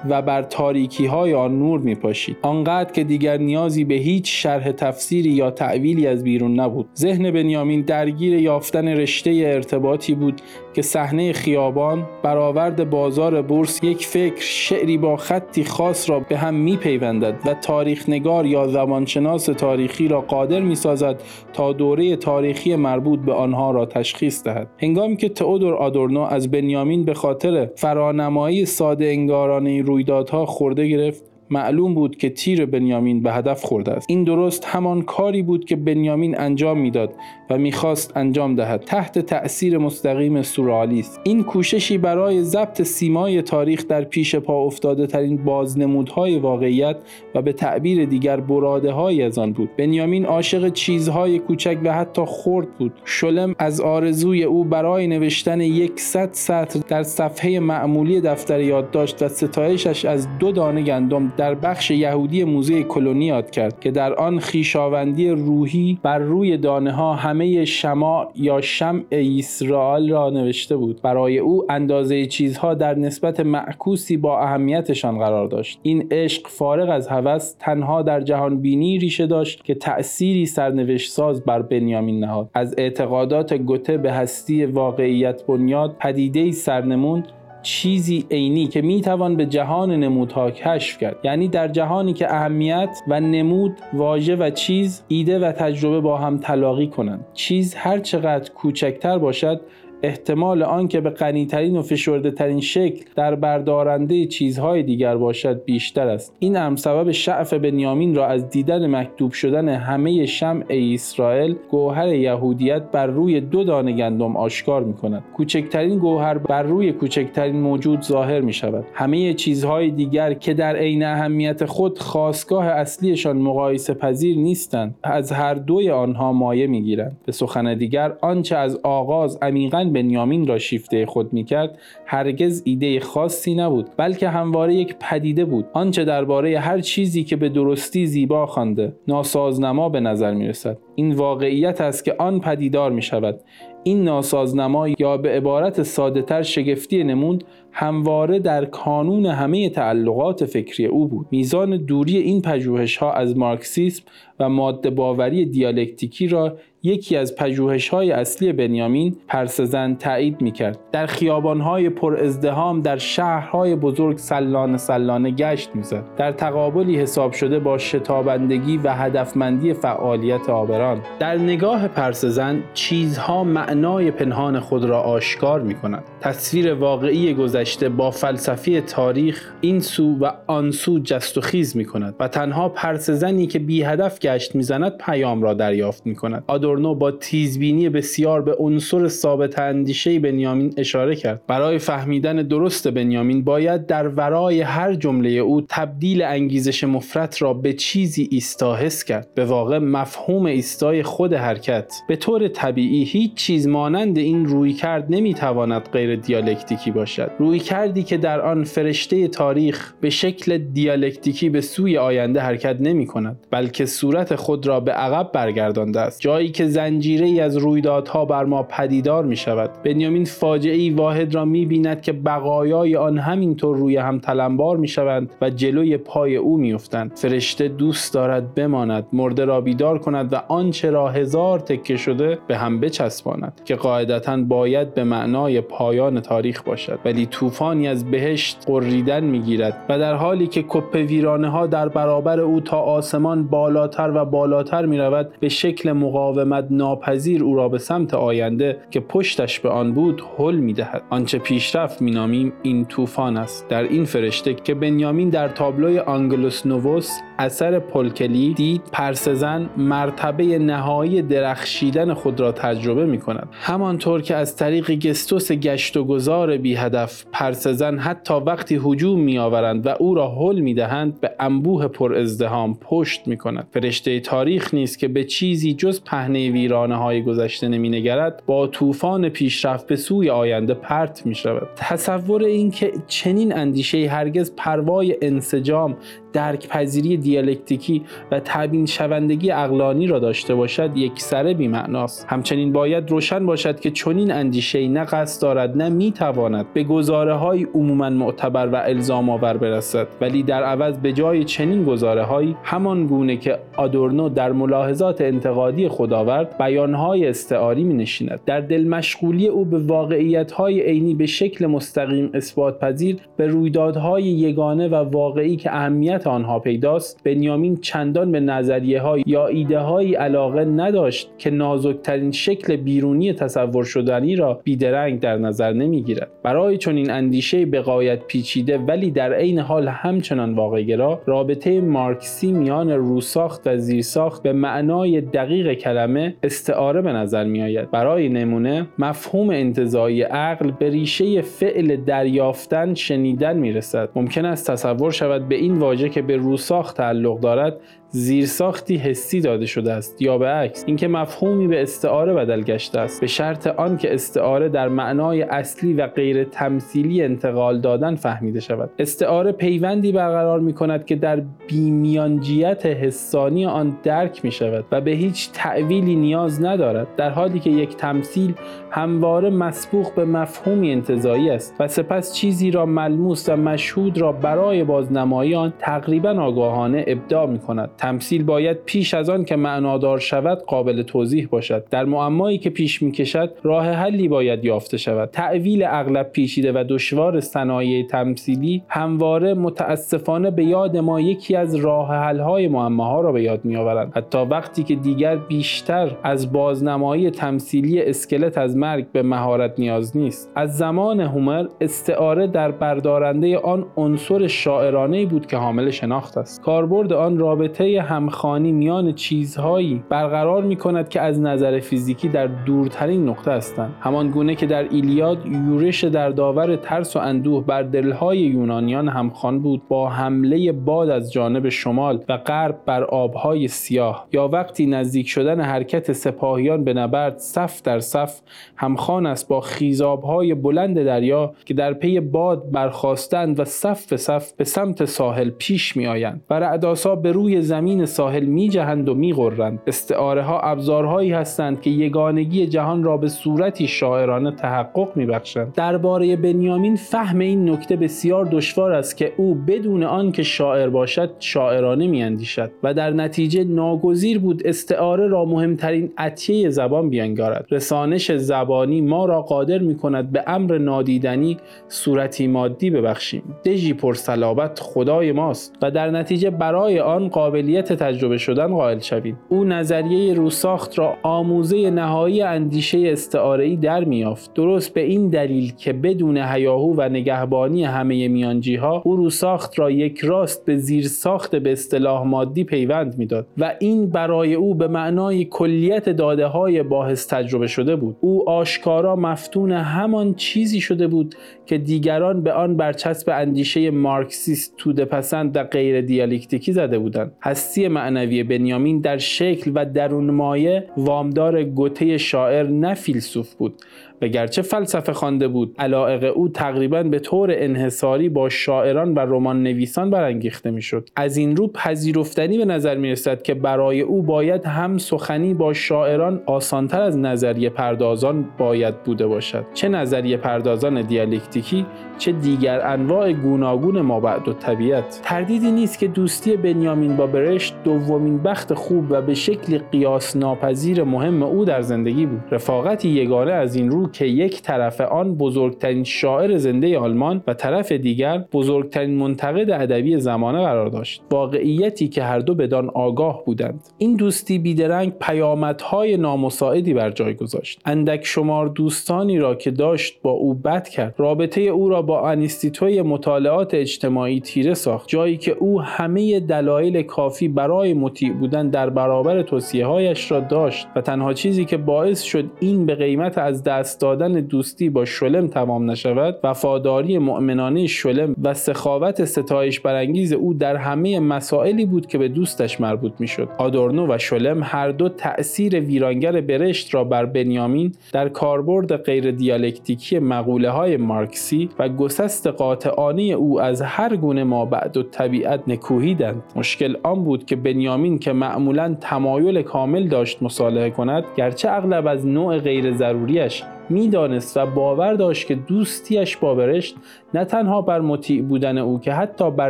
[0.09, 4.71] و بر تاریکی های آن نور می پاشید آنقدر که دیگر نیازی به هیچ شرح
[4.71, 6.89] تفسیری یا تعویلی از بیرون نبود.
[6.97, 10.41] ذهن بنیامین درگیر یافتن رشته ارتباطی بود
[10.75, 16.53] که صحنه خیابان برآورد بازار بورس یک فکر شعری با خطی خاص را به هم
[16.53, 21.21] می پیوندد و تاریخ نگار یا زمانشناس تاریخی را قادر می سازد
[21.53, 24.67] تا دوره تاریخی مربوط به آنها را تشخیص دهد.
[24.77, 31.93] هنگامی که تئودور آدورنو از بنیامین به خاطر فرانمایی ساده انگارانه رویدادها خورده گرفت معلوم
[31.93, 34.09] بود که تیر بنیامین به هدف خورده است.
[34.09, 37.13] این درست همان کاری بود که بنیامین انجام می‌داد
[37.49, 38.81] و می‌خواست انجام دهد.
[38.81, 45.43] تحت تأثیر مستقیم سورالیست این کوششی برای ضبط سیمای تاریخ در پیش پا افتاده ترین
[45.43, 46.97] بازنمودهای واقعیت
[47.35, 49.69] و به تعبیر دیگر براده های از آن بود.
[49.77, 52.93] بنیامین عاشق چیزهای کوچک و حتی خرد بود.
[53.05, 60.05] شلم از آرزوی او برای نوشتن یکصد سطر در صفحه معمولی دفتر یادداشت و ستایشش
[60.05, 65.29] از دو دانه گندم در بخش یهودی موزه کلونی یاد کرد که در آن خیشاوندی
[65.29, 71.01] روحی بر روی دانه ها همه شما یا شمع اسرائیل را نوشته بود.
[71.01, 75.79] برای او اندازه چیزها در نسبت معکوسی با اهمیتشان قرار داشت.
[75.83, 81.43] این عشق فارغ از هوس تنها در جهان بینی ریشه داشت که تأثیری سرنوشت ساز
[81.43, 82.49] بر بنیامین نهاد.
[82.53, 87.23] از اعتقادات گوته به هستی واقعیت بنیاد پدیده سرنمون
[87.65, 91.15] چیزی عینی که می‌توان به جهان نمودها کشف کرد.
[91.23, 96.37] یعنی در جهانی که اهمیت و نمود واژه و چیز ایده و تجربه با هم
[96.37, 97.25] تلاقی کنند.
[97.33, 99.61] چیز هر چقدر کوچکتر باشد
[100.03, 106.35] احتمال آنکه به غنیترین و فشرده ترین شکل در بردارنده چیزهای دیگر باشد بیشتر است.
[106.39, 112.81] این هم سبب شعف بنیامین را از دیدن مکتوب شدن همه شمع اسرائیل گوهر یهودیت
[112.91, 118.41] بر روی دو دانه گندم آشکار می کند کوچکترین گوهر بر روی کوچکترین موجود ظاهر
[118.41, 124.95] می شود همه چیزهای دیگر که در عین اهمیت خود خواستگاه اصلیشان مقایسه پذیر نیستند
[125.03, 130.47] از هر دوی آنها مایه می گیرند به سخن دیگر آنچه از آغاز عمیقا بنیامین
[130.47, 136.59] را شیفته خود می‌کرد هرگز ایده خاصی نبود بلکه همواره یک پدیده بود آنچه درباره
[136.59, 142.05] هر چیزی که به درستی زیبا خوانده ناسازنما به نظر می رسد این واقعیت است
[142.05, 143.39] که آن پدیدار می شود
[143.83, 150.85] این ناسازنما یا به عبارت ساده تر شگفتی نمود همواره در کانون همه تعلقات فکری
[150.85, 151.27] او بود.
[151.31, 154.03] میزان دوری این پژوهش ها از مارکسیسم
[154.39, 160.79] و ماده باوری دیالکتیکی را یکی از پژوهش های اصلی بنیامین پرسزن تایید می کرد.
[160.91, 166.03] در خیابان های پر ازدهام در شهرهای بزرگ سلانه سلانه گشت می‌زد.
[166.17, 171.01] در تقابلی حساب شده با شتابندگی و هدفمندی فعالیت آبران.
[171.19, 176.03] در نگاه پرسزن چیزها معنای پنهان خود را آشکار می کند.
[176.21, 181.85] تصویر واقعی گذشته با فلسفی تاریخ این سو و آن سو جست و خیز می
[181.85, 186.43] کند و تنها پرسزنی که بی هدف گشت می‌زند پیام را دریافت می کند.
[186.75, 191.41] آدورنو با تیزبینی بسیار به عنصر ثابت اندیشه بنیامین اشاره کرد.
[191.47, 197.73] برای فهمیدن درست بنیامین باید در ورای هر جمله او تبدیل انگیزش مفرت را به
[197.73, 199.27] چیزی ایستا حس کرد.
[199.35, 201.93] به واقع مفهوم ایستای خود حرکت.
[202.07, 207.31] به طور طبیعی هیچ چیز مانند این روی کرد نمی‌تواند غیر دیالکتیکی باشد.
[207.39, 213.05] روی کردی که در آن فرشته تاریخ به شکل دیالکتیکی به سوی آینده حرکت نمی
[213.05, 216.21] کند بلکه صورت خود را به عقب برگردانده است.
[216.21, 221.35] جایی که زنجیره ای از رویدادها بر ما پدیدار می شود بنیامین فاجعه ای واحد
[221.35, 226.35] را می بیند که بقایای آن همینطور روی هم تلمبار می شوند و جلوی پای
[226.35, 227.11] او می افتند.
[227.15, 232.57] فرشته دوست دارد بماند مرده را بیدار کند و آنچه را هزار تکه شده به
[232.57, 239.23] هم بچسباند که قاعدتا باید به معنای پایان تاریخ باشد ولی طوفانی از بهشت غریدن
[239.23, 244.25] می‌گیرد و در حالی که کپه ویرانه ها در برابر او تا آسمان بالاتر و
[244.25, 249.69] بالاتر می رود به شکل مقاومت ناپذیر او را به سمت آینده که پشتش به
[249.69, 251.03] آن بود هل می دهد.
[251.09, 256.65] آنچه پیشرفت می نامیم این طوفان است در این فرشته که بنیامین در تابلوی آنگلوس
[256.65, 264.21] نووس اثر پل کله دید پرسه‌زن مرتبه نهایی درخشیدن خود را تجربه می کند همانطور
[264.21, 269.85] که از طریق گستوس گشت و گذار بی هدف پرسزن حتی وقتی هجوم می آورند
[269.85, 274.73] و او را حل می دهند به انبوه پر ازدهام پشت می کند فرشته تاریخ
[274.73, 279.95] نیست که به چیزی جز پهنه ویرانه های گذشته نمی نگرد با طوفان پیشرفت به
[279.95, 285.97] سوی آینده پرت می شود تصور اینکه چنین اندیشه هرگز پروای انسجام
[286.35, 292.25] درک پذیری دیالکتیکی و تبیین شوندگی اقلانی را داشته باشد یک سره بیمعناست.
[292.29, 297.67] همچنین باید روشن باشد که چنین اندیشه نه قصد دارد نه می‌تواند به گزاره های
[297.73, 300.07] عموما معتبر و الزام آور برسد.
[300.21, 305.87] ولی در عوض به جای چنین گزاره هایی همان گونه که آدورنو در ملاحظات انتقادی
[305.87, 311.13] خود آورد بیان های استعاری می نشیند در دل مشغولی او به واقعیت های عینی
[311.13, 317.77] به شکل مستقیم اثبات پذیر به رویدادهای یگانه و واقعی که اهمیت آنها پیداست بنیامین
[317.77, 324.35] چندان به نظریه های یا ایده های علاقه نداشت که نازکترین شکل بیرونی تصور شدنی
[324.35, 330.53] را بیدرنگ در نظر نمی‌گیرد برای چنین اندیشه بقایت پیچیده ولی در عین حال همچنان
[330.53, 337.61] واقعگرا رابطه مارکسی میان روساخت و زیرساخت به معنای دقیق کلمه استعاره به نظر می
[337.61, 337.91] آید.
[337.91, 344.09] برای نمونه مفهوم انتظایی عقل به ریشه فعل دریافتن شنیدن می رسد.
[344.15, 347.77] ممکن است تصور شود به این واژه که به روساخت تعلق دارد
[348.15, 350.83] زیرساختی حسی داده شده است یا به عکس.
[350.87, 353.21] اینکه مفهومی به استعاره بدل گشته است.
[353.21, 358.89] به شرط آنکه استعاره در معنای اصلی و غیر تمثیلی انتقال دادن فهمیده شود.
[358.99, 365.11] استعاره پیوندی برقرار می کند که در بیمیانجیت حسانی آن درک می شود و به
[365.11, 368.53] هیچ تعویلی نیاز ندارد در حالی که یک تمثیل
[368.91, 374.83] همواره مسبوق به مفهومی انتظایی است و سپس چیزی را ملموس و مشهود را برای
[374.83, 381.01] بازنمایی تقریبا آگاهانه ابداع می کند تمثیل باید پیش از آن که معنادار شود قابل
[381.01, 381.83] توضیح باشد.
[381.89, 385.29] در معمایی که پیش می کشد راه حلی باید یافته شود.
[385.29, 392.07] تعویل اغلب پیچیده و دشوار صنایع تمثیلی همواره متاسفانه به یاد ما یکی از راه
[392.15, 398.01] های معماها را به یاد می آورند حتی وقتی که دیگر بیشتر از بازنمایی تمثیلی
[398.01, 400.51] اسکلت از مرگ به مهارت نیاز نیست.
[400.55, 406.61] از زمان هومر استعاره در بردارنده آن عنصر شاعرانه بود که حامل شناخت است.
[406.61, 413.29] کاربرد آن رابطه همخانی میان چیزهایی برقرار می کند که از نظر فیزیکی در دورترین
[413.29, 413.95] نقطه هستند.
[414.01, 419.59] همان گونه که در ایلیاد یورش در داور ترس و اندوه بر دلهای یونانیان همخوان
[419.59, 424.27] بود با حمله باد از جانب شمال و غرب بر آبهای سیاه.
[424.31, 428.41] یا وقتی نزدیک شدن حرکت سپاهیان به نبرد صف در صف
[428.75, 434.51] همخوان است با خیزابهای بلند دریا که در پی باد برخواستند و صف به صف
[434.51, 437.74] به سمت ساحل پیش می آیند و رعداسا به روی زمین
[438.05, 439.81] ساحل می جهند و می غرند.
[439.87, 445.73] استعاره ها ابزارهایی هستند که یگانگی جهان را به صورتی شاعرانه تحقق می بخشند.
[445.73, 451.31] درباره بنیامین فهم این نکته بسیار دشوار است که او بدون آن که شاعر باشد
[451.39, 458.31] شاعرانه می اندیشد و در نتیجه ناگزیر بود استعاره را مهمترین عطیه زبان بیانگارد رسانش
[458.31, 461.57] زبانی ما را قادر می کند به امر نادیدنی
[461.87, 468.37] صورتی مادی ببخشیم دژی پرسلابت خدای ماست و در نتیجه برای آن قابل قابلیت تجربه
[468.37, 469.39] شدن قائل شویم.
[469.49, 475.93] او نظریه روساخت را آموزه نهایی اندیشه استعاره‌ای در میافت درست به این دلیل که
[475.93, 481.55] بدون هیاهو و نگهبانی همه میانجی ها او روساخت را یک راست به زیر ساخت
[481.55, 487.27] به اصطلاح مادی پیوند می‌داد و این برای او به معنای کلیت داده های باحث
[487.27, 488.15] تجربه شده بود.
[488.21, 495.05] او آشکارا مفتون همان چیزی شده بود که دیگران به آن برچسب اندیشه مارکسیست توده
[495.05, 497.31] پسند و غیر دیالکتیکی زده بودند.
[497.41, 503.73] هستی معنوی بنیامین در شکل و درون مایه وامدار گوته شاعر نه فیلسوف بود.
[504.21, 509.63] و گرچه فلسفه خوانده بود علائق او تقریبا به طور انحصاری با شاعران و رمان
[509.63, 511.09] نویسان برانگیخته می‌شد.
[511.15, 515.73] از این رو پذیرفتنی به نظر می رسد که برای او باید هم سخنی با
[515.73, 519.65] شاعران آسانتر از نظریه پردازان باید بوده باشد.
[519.73, 521.85] چه نظریه پردازان دیالکتیکی
[522.17, 525.21] چه دیگر انواع گوناگون مابعد و طبیعت.
[525.23, 531.03] تردیدی نیست که دوستی بنیامین با برشت دومین بخت خوب و به شکلی قیاس ناپذیر
[531.03, 532.41] مهم او در زندگی بود.
[532.51, 537.91] رفاقتی یگانه از این رو که یک طرف آن بزرگترین شاعر زنده آلمان و طرف
[537.91, 541.23] دیگر بزرگترین منتقد ادبی زمانه قرار داشت.
[541.31, 543.83] واقعیتی که هر دو بدان آگاه بودند.
[543.97, 547.81] این دوستی بیدرنگ پیامدهای نامساعدی بر جای گذاشت.
[547.85, 551.15] اندک شمار دوستانی را که داشت با او بد کرد.
[551.17, 555.07] رابطه او را با انیستیتوی مطالعات اجتماعی تیره ساخت.
[555.07, 560.87] جایی که او همه دلایل کافی برای مطیع بودن در برابر توصیه هایش را داشت
[560.95, 565.47] و تنها چیزی که باعث شد این به قیمت از دست دادن دوستی با شلم
[565.47, 572.17] تمام نشود وفاداری مؤمنانه شلم و سخاوت ستایش برانگیز او در همه مسائلی بود که
[572.17, 573.49] به دوستش مربوط می‌شد.
[573.57, 580.19] آدورنو و شلم هر دو تأثیر ویرانگر برشت را بر بنیامین در کاربرد غیر دیالکتیکی
[580.19, 586.43] مقوله های مارکسی و گسست قاطعانه او از هر گونه ما بعد و طبیعت نکوهیدند.
[586.55, 592.25] مشکل آن بود که بنیامین که معمولا تمایل کامل داشت مصالحه کند گرچه اغلب از
[592.27, 596.95] نوع غیر ضروریش می‌دانست و باور داشت که دوستیش با برشت
[597.35, 599.69] نه تنها بر مطیع بودن او که حتی بر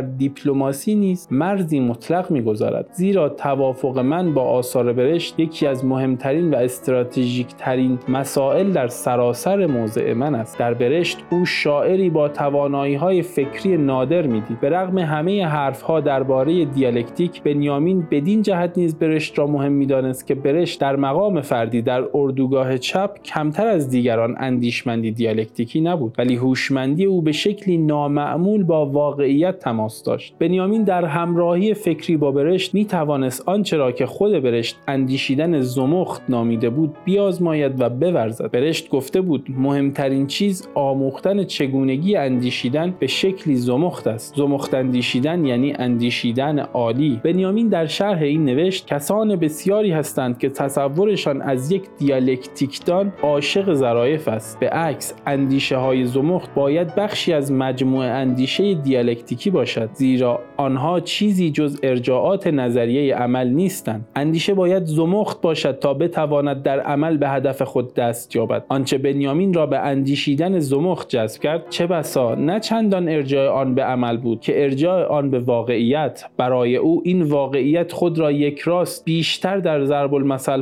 [0.00, 6.56] دیپلماسی نیز مرزی مطلق می‌گذارد زیرا توافق من با آثار برشت یکی از مهمترین و
[6.56, 10.58] استراتژیک ترین مسائل در سراسر موضع من است.
[10.58, 14.60] در برشت او شاعری با توانایی های فکری نادر می‌دید.
[14.60, 20.26] به رغم همه حرف ها درباره دیالکتیک بنیامین بدین جهت نیز برشت را مهم می‌دانست
[20.26, 26.36] که برشت در مقام فردی در اردوگاه چپ کمتر از دیگران اندیشمندی دیالکتیکی نبود ولی
[26.36, 30.34] هوشمندی او به شکلی نامعمول با واقعیت تماس داشت.
[30.38, 36.22] بنیامین در همراهی فکری با برشت می توانست آنچه را که خود برشت اندیشیدن زمخت
[36.28, 38.50] نامیده بود بیازماید و بورزد.
[38.50, 44.36] برشت گفته بود مهمترین چیز آموختن چگونگی اندیشیدن به شکلی زمخت است.
[44.36, 47.20] زمخت اندیشیدن یعنی اندیشیدن عالی.
[47.24, 54.28] بنیامین در شرح این نوشت کسان بسیاری هستند که تصورشان از یک دیالکتیکدان عاشق ظرایف
[54.28, 54.60] است.
[54.60, 61.50] به عکس اندیشه های زمخت باید بخشی از مجموعه اندیشه دیالکتیکی باشد زیرا آنها چیزی
[61.50, 64.08] جز ارجاعات نظریه عمل نیستند.
[64.16, 68.64] اندیشه باید زمخت باشد تا بتواند در عمل به هدف خود دست یابد.
[68.68, 73.82] آنچه بنیامین را به اندیشیدن زمخت جذب کرد چه بسا نه چندان ارجاع آن به
[73.82, 76.24] عمل بود که ارجاع آن به واقعیت.
[76.36, 80.14] برای او این واقعیت خود را یک راست بیشتر در ضرب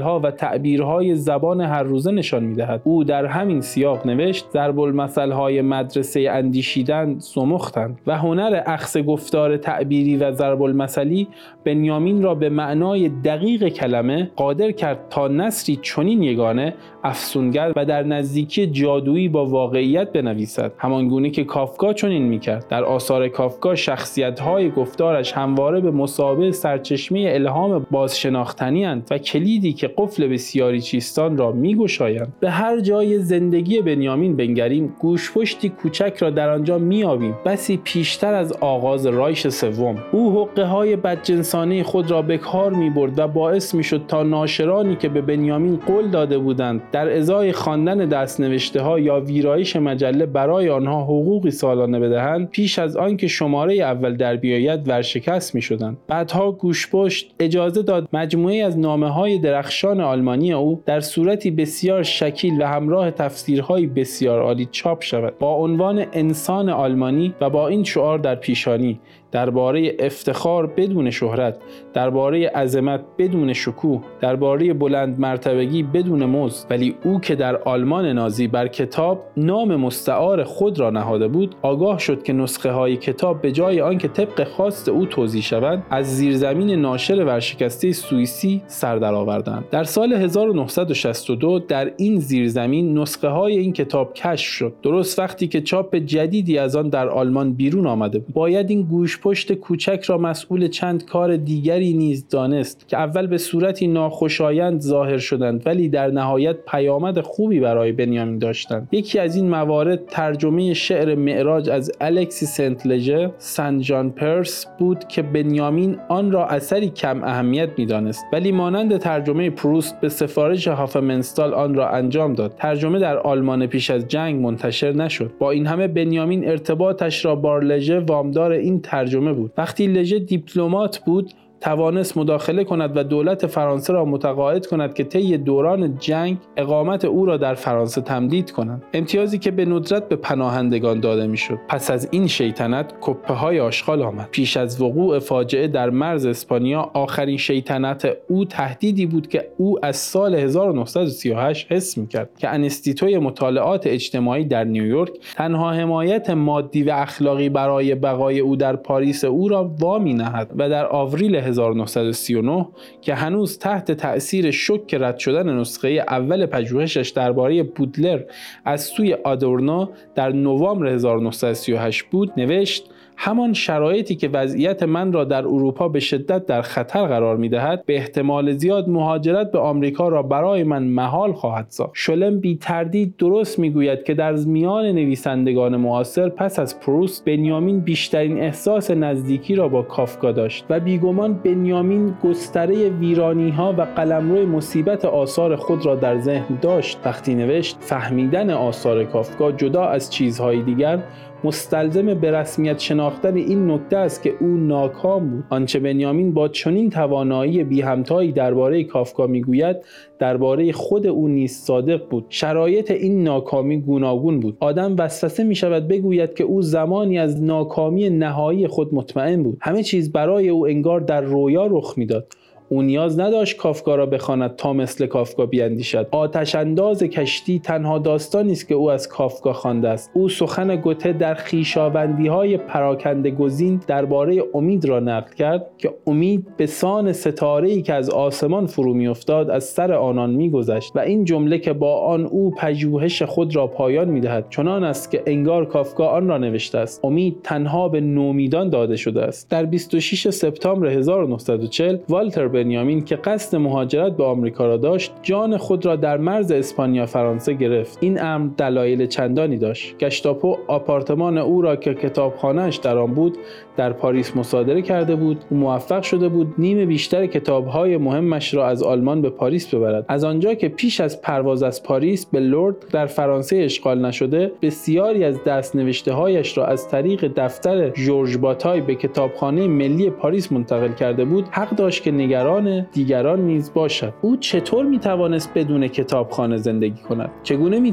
[0.03, 2.81] ها و تعبیرهای زبان هر روزه نشان می‌دهد.
[2.85, 4.79] او در همین سیاق نوشت ضرب
[5.19, 6.31] های مدرسه
[6.65, 11.29] اندیشیدن سمختند و هنر اخص گفتار تعبیری و ضرب المثلی
[11.65, 16.75] بنیامین را به معنای دقیق کلمه قادر کرد تا نصری چنین یگانه
[17.05, 20.73] افسونگر و در نزدیکی جادویی با واقعیت بنویسد.
[20.79, 22.67] همانگونه که کافکا چنین می‌کرد.
[22.69, 29.91] در آثار کافکا شخصیت های گفتارش همواره به مسابه سرچشمه الهام بازشناختنی و کلیدی که
[29.97, 32.33] قفل بسیاری چیستان را میگشایند.
[32.41, 38.53] به هر جای زندگی بنیامین بنگریم گوشپشتی کوچک را در آنجا میابیم بسی پیشتر از
[38.53, 39.97] آغاز رایش سوم.
[40.13, 45.09] او حقه های بدجنسانه خود را به کار می‌برد و باعث می‌شد تا ناشرانی که
[45.09, 51.03] به بنیامین قول داده بودند در ازای خواندن دستنوشته ها یا ویرایش مجله برای آنها
[51.03, 55.97] حقوقی سالانه بدهند پیش از آنکه شماره اول در بیاید ورشکست می‌شدند.
[56.07, 62.63] بعدها گوشپشت اجازه داد مجموعه از نامه های درخشان آلمانی او در صورتی بسیار شکیل
[62.63, 65.39] و همراه تفسیرهای بسیار عالی چاپ شود.
[65.39, 69.01] با عنوان انسان آلمانی و با این شعار در پیشانی
[69.35, 71.57] درباره افتخار بدون شهرت
[71.95, 78.49] درباره عظمت بدون شکوه درباره بلند مرتبگی بدون مزد ولی او که در آلمان نازی
[78.49, 83.53] بر کتاب نام مستعار خود را نهاده بود آگاه شد که نسخه های کتاب به
[83.53, 89.65] جای آنکه طبق خواست او توضیح شوند از زیرزمین ناشر ورشکسته سوئیسی سر درآوردند.
[89.71, 94.75] در سال 1962 در این زیرزمین نسخه های این کتاب کشف شد.
[94.83, 98.35] درست وقتی که چاپ جدیدی از آن در آلمان بیرون آمده بود.
[98.35, 103.39] باید این گوش پشت کوچک را مسئول چند کار دیگری نیز دانست که اول به
[103.39, 108.89] صورتی ناخوشایند ظاهر شدند ولی در نهایت پیامد خوبی برای بنیامین داشتند.
[108.93, 115.09] یکی از این موارد ترجمه شعر معراج از الکسی سنت لژه سن جان پرس بود
[115.09, 121.55] که بنیامین آن را اثری کم اهمیت می‌دانست ولی مانند ترجمه پروست به سفارش هافمنستال
[121.55, 122.55] آن را انجام داد.
[122.59, 125.31] ترجمه در آلمان پیش از جنگ منتشر نشد.
[125.39, 129.53] با این همه بنیامین ارتباطش را با لژه وامدار این ترجمه بود.
[129.59, 131.33] وقتی لژه دیپلمات بود
[131.65, 137.27] توانست مداخله کند و دولت فرانسه را متقاعد کند که طی دوران جنگ اقامت او
[137.27, 138.83] را در فرانسه تمدید کنند.
[138.95, 141.59] امتیازی که به ندرت به پناهندگان داده می‌شد.
[141.69, 144.29] پس از این شیطنت کپه های آشغال آمد.
[144.31, 149.97] پیش از وقوع فاجعه در مرز اسپانیا آخرین شیطنت او تهدیدی بود که او از
[149.97, 157.49] سال 1938 حس می‌کرد که انستیتوی مطالعات اجتماعی در نیویورک تنها حمایت مادی و اخلاقی
[157.49, 162.69] برای بقای او در پاریس او را وامی نهد و در آوریل 1939
[163.03, 168.23] که هنوز تحت تأثیر شک رد شدن نسخه اول پژوهشش درباره بودلر
[168.65, 175.47] از سوی آدورنو در نوامبر 1938 بود نوشت همان شرایطی که وضعیت من را در
[175.47, 180.23] اروپا به شدت در خطر قرار می دهد به احتمال زیاد مهاجرت به آمریکا را
[180.23, 181.91] برای من محال خواهد ساخت.
[181.95, 187.81] شلم بی تردید درست می گوید که در میان نویسندگان معاصر پس از پروست بنیامین
[187.81, 194.47] بیشترین احساس نزدیکی را با کافکا داشت و بیگمان بنیامین گستره ویرانی ها و قلمرو
[194.47, 196.99] مصیبت آثار خود را در ذهن داشت.
[197.05, 200.99] وقتی نوشت فهمیدن آثار کافکا جدا از چیزهای دیگر
[201.45, 205.45] مستلزم به رسمیت شناختن این نکته است که او ناکام بود.
[205.51, 209.77] آنچه بنیامین با چنین توانایی بی همتایی درباره کافکا می‌گوید
[210.19, 212.27] درباره خود او نیز صادق بود.
[212.29, 214.57] شرایط این ناکامی گوناگون بود.
[214.61, 219.59] آدم وسوسه می شود بگوید که او زمانی از ناکامی نهایی خود مطمئن بود.
[219.61, 222.27] همه چیز برای او انگار در رویا رخ می‌داد.
[222.75, 228.53] او نیاز نداشت کافکا را بخواند تا مثل کافکا بیاندیشد آتش انداز کشتی تنها داستانی
[228.53, 230.11] است که او از کافکا خوانده است.
[230.15, 236.57] او سخن گوته در خیشاوندی های پراکنده گزین درباره امید را نقل کرد که امید
[236.57, 241.25] به سان ستاره ای که از آسمان فرو میافتاد از سر آنان میگذشت و این
[241.25, 244.47] جمله که با آن او پژوهش خود را پایان می‌دهد.
[244.51, 247.05] چنان است که انگار کافکا آن را نوشته است.
[247.05, 249.51] امید تنها به نومیدان داده شده است.
[249.51, 255.87] در 26 سپتامبر 1940 والتر بنیامین که قصد مهاجرت به آمریکا را داشت جان خود
[255.87, 257.99] را در مرز اسپانیا فرانسه گرفت.
[258.01, 259.99] این امر دلایل چندانی داشت.
[259.99, 263.39] گشتاپو آپارتمان او را که کتابخانهاش در آن بود
[263.77, 265.45] در پاریس مصادره کرده بود.
[265.51, 270.05] او موفق شده بود نیم بیشتر کتابهای مهمش را از آلمان به پاریس ببرد.
[270.09, 275.25] از آنجا که پیش از پرواز از پاریس به لورد در فرانسه اشغال نشده بسیاری
[275.25, 280.93] از دست نوشته هایش را از طریق دفتر جورج باتای به کتابخانه ملی پاریس منتقل
[280.93, 281.45] کرده بود.
[281.51, 282.11] حق داشت که
[282.45, 284.13] نگران دیگران نیز باشد.
[284.23, 287.93] او چطور می توانست بدون کتابخانه زندگی کند؟ چگونه می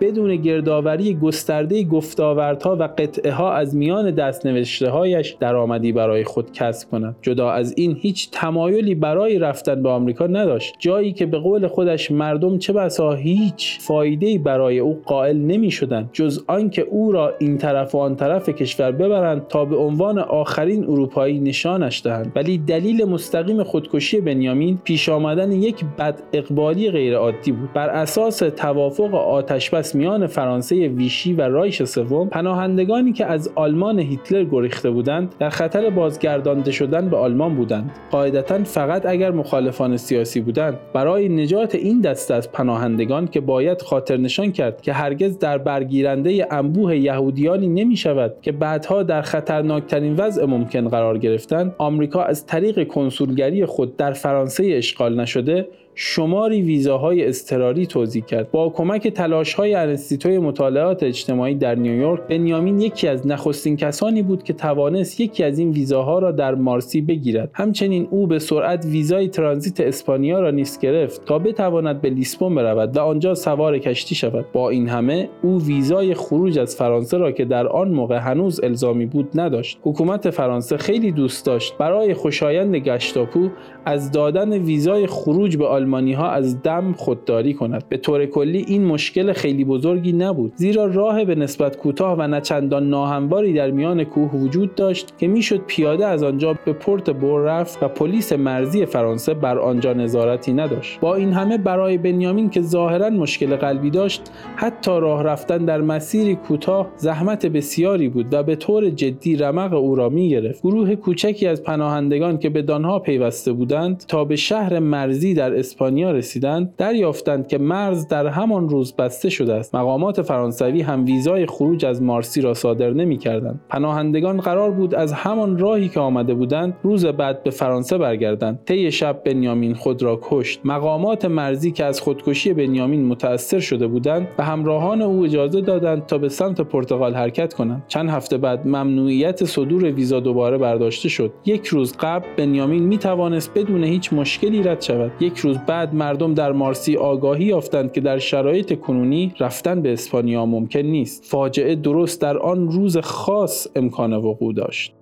[0.00, 6.52] بدون گردآوری گسترده گفتاوردها و قطعه ها از میان دست نوشته برایش درآمدی برای خود
[6.52, 10.74] کسب کند؟ جدا از این هیچ تمایلی برای رفتن به آمریکا نداشت.
[10.78, 16.10] جایی که به قول خودش مردم چه بسا هیچ فایده برای او قائل نمی شدند
[16.12, 20.84] جز آنکه او را این طرف و آن طرف کشور ببرند تا به عنوان آخرین
[20.84, 22.32] اروپایی نشانش دهند.
[22.36, 27.72] ولی دلیل مستقیم خودکشی بنیامین پیش آمدن یک بد اقبالی غیرعادی بود.
[27.72, 34.44] بر اساس توافق آتشبس میان فرانسه ویشی و رایش سوم پناهندگانی که از آلمان هیتلر
[34.44, 37.90] گریخته بودند بودند در خطر بازگردانده شدن به آلمان بودند.
[38.10, 40.78] قاعدتا فقط اگر مخالفان سیاسی بودند.
[40.92, 46.46] برای نجات این دسته از پناهندگان که باید خاطر نشان کرد که هرگز در برگیرنده
[46.50, 52.88] انبوه یهودیانی نمی شود که بعدها در خطرناکترین وضع ممکن قرار گرفتند آمریکا از طریق
[52.88, 55.68] کنسولگری خود در فرانسه اشغال نشده
[56.00, 58.50] شماری ویزاهای اضطراری توضیح کرد.
[58.50, 64.52] با کمک تلاش‌های انستیتوی مطالعات اجتماعی در نیویورک بنیامین یکی از نخستین کسانی بود که
[64.52, 67.50] توانست یکی از این ویزاها را در مارسی بگیرد.
[67.54, 72.96] همچنین او به سرعت ویزای ترانزیت اسپانیا را نیز گرفت تا بتواند به لیسبون برود
[72.96, 74.46] و آنجا سوار کشتی شود.
[74.52, 79.06] با این همه او ویزای خروج از فرانسه را که در آن موقع هنوز الزامی
[79.06, 79.78] بود نداشت.
[79.82, 81.78] حکومت فرانسه خیلی دوست داشت.
[81.78, 83.48] برای خوشایند گشتاپو
[83.84, 87.84] از دادن ویزای خروج به آلمانی ها از دم خودداری کند.
[87.88, 90.52] به طور کلی این مشکل خیلی بزرگی نبود.
[90.56, 95.60] زیرا راه به نسبت کوتاه و نچندان ناهمواری در میان کوه وجود داشت که می‌شد
[95.66, 101.00] پیاده از آنجا به پورت بور رفت و پلیس مرزی فرانسه بر آنجا نظارتی نداشت.
[101.00, 104.22] با این همه برای بنیامین که ظاهرا مشکل قلبی داشت
[104.56, 109.94] حتی راه رفتن در مسیری کوتاه زحمت بسیاری بود و به طور جدی رمق او
[109.94, 114.78] را می گرفت گروه کوچکی از پناهندگان که به دانها پیوسته بودند تا به شهر
[114.78, 119.74] مرزی در اسپانیا رسیدند دریافتند که مرز در همان روز بسته شده است.
[119.74, 123.60] مقامات فرانسوی هم ویزای خروج از مارسی را صادر نمی‌کردند.
[123.68, 128.58] پناهندگان قرار بود از همان راهی که آمده بودند روز بعد به فرانسه برگردند.
[128.66, 130.60] طی شب بنیامین خود را کشت.
[130.64, 136.18] مقامات مرزی که از خودکشی بنیامین متأثر شده بودند به همراهان او اجازه دادند تا
[136.18, 137.84] به سمت پرتغال حرکت کنند.
[137.88, 141.32] چند هفته بعد ممنوعیت صدور ویزا دوباره برداشته شد.
[141.44, 145.12] یک روز قبل بنیامین می توانست بدون هیچ مشکلی رد شود.
[145.20, 150.46] یک روز بعد مردم در مارسی آگاهی یافتند که در شرایط کنونی رفتن به اسپانیا
[150.46, 154.94] ممکن نیست فاجعه درست در آن روز خاص امکان وقوع داشت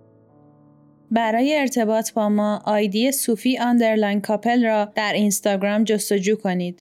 [1.11, 6.79] برای ارتباط با ما ID صوفی underline کاپل را در اینستاگرام جستجو کنید.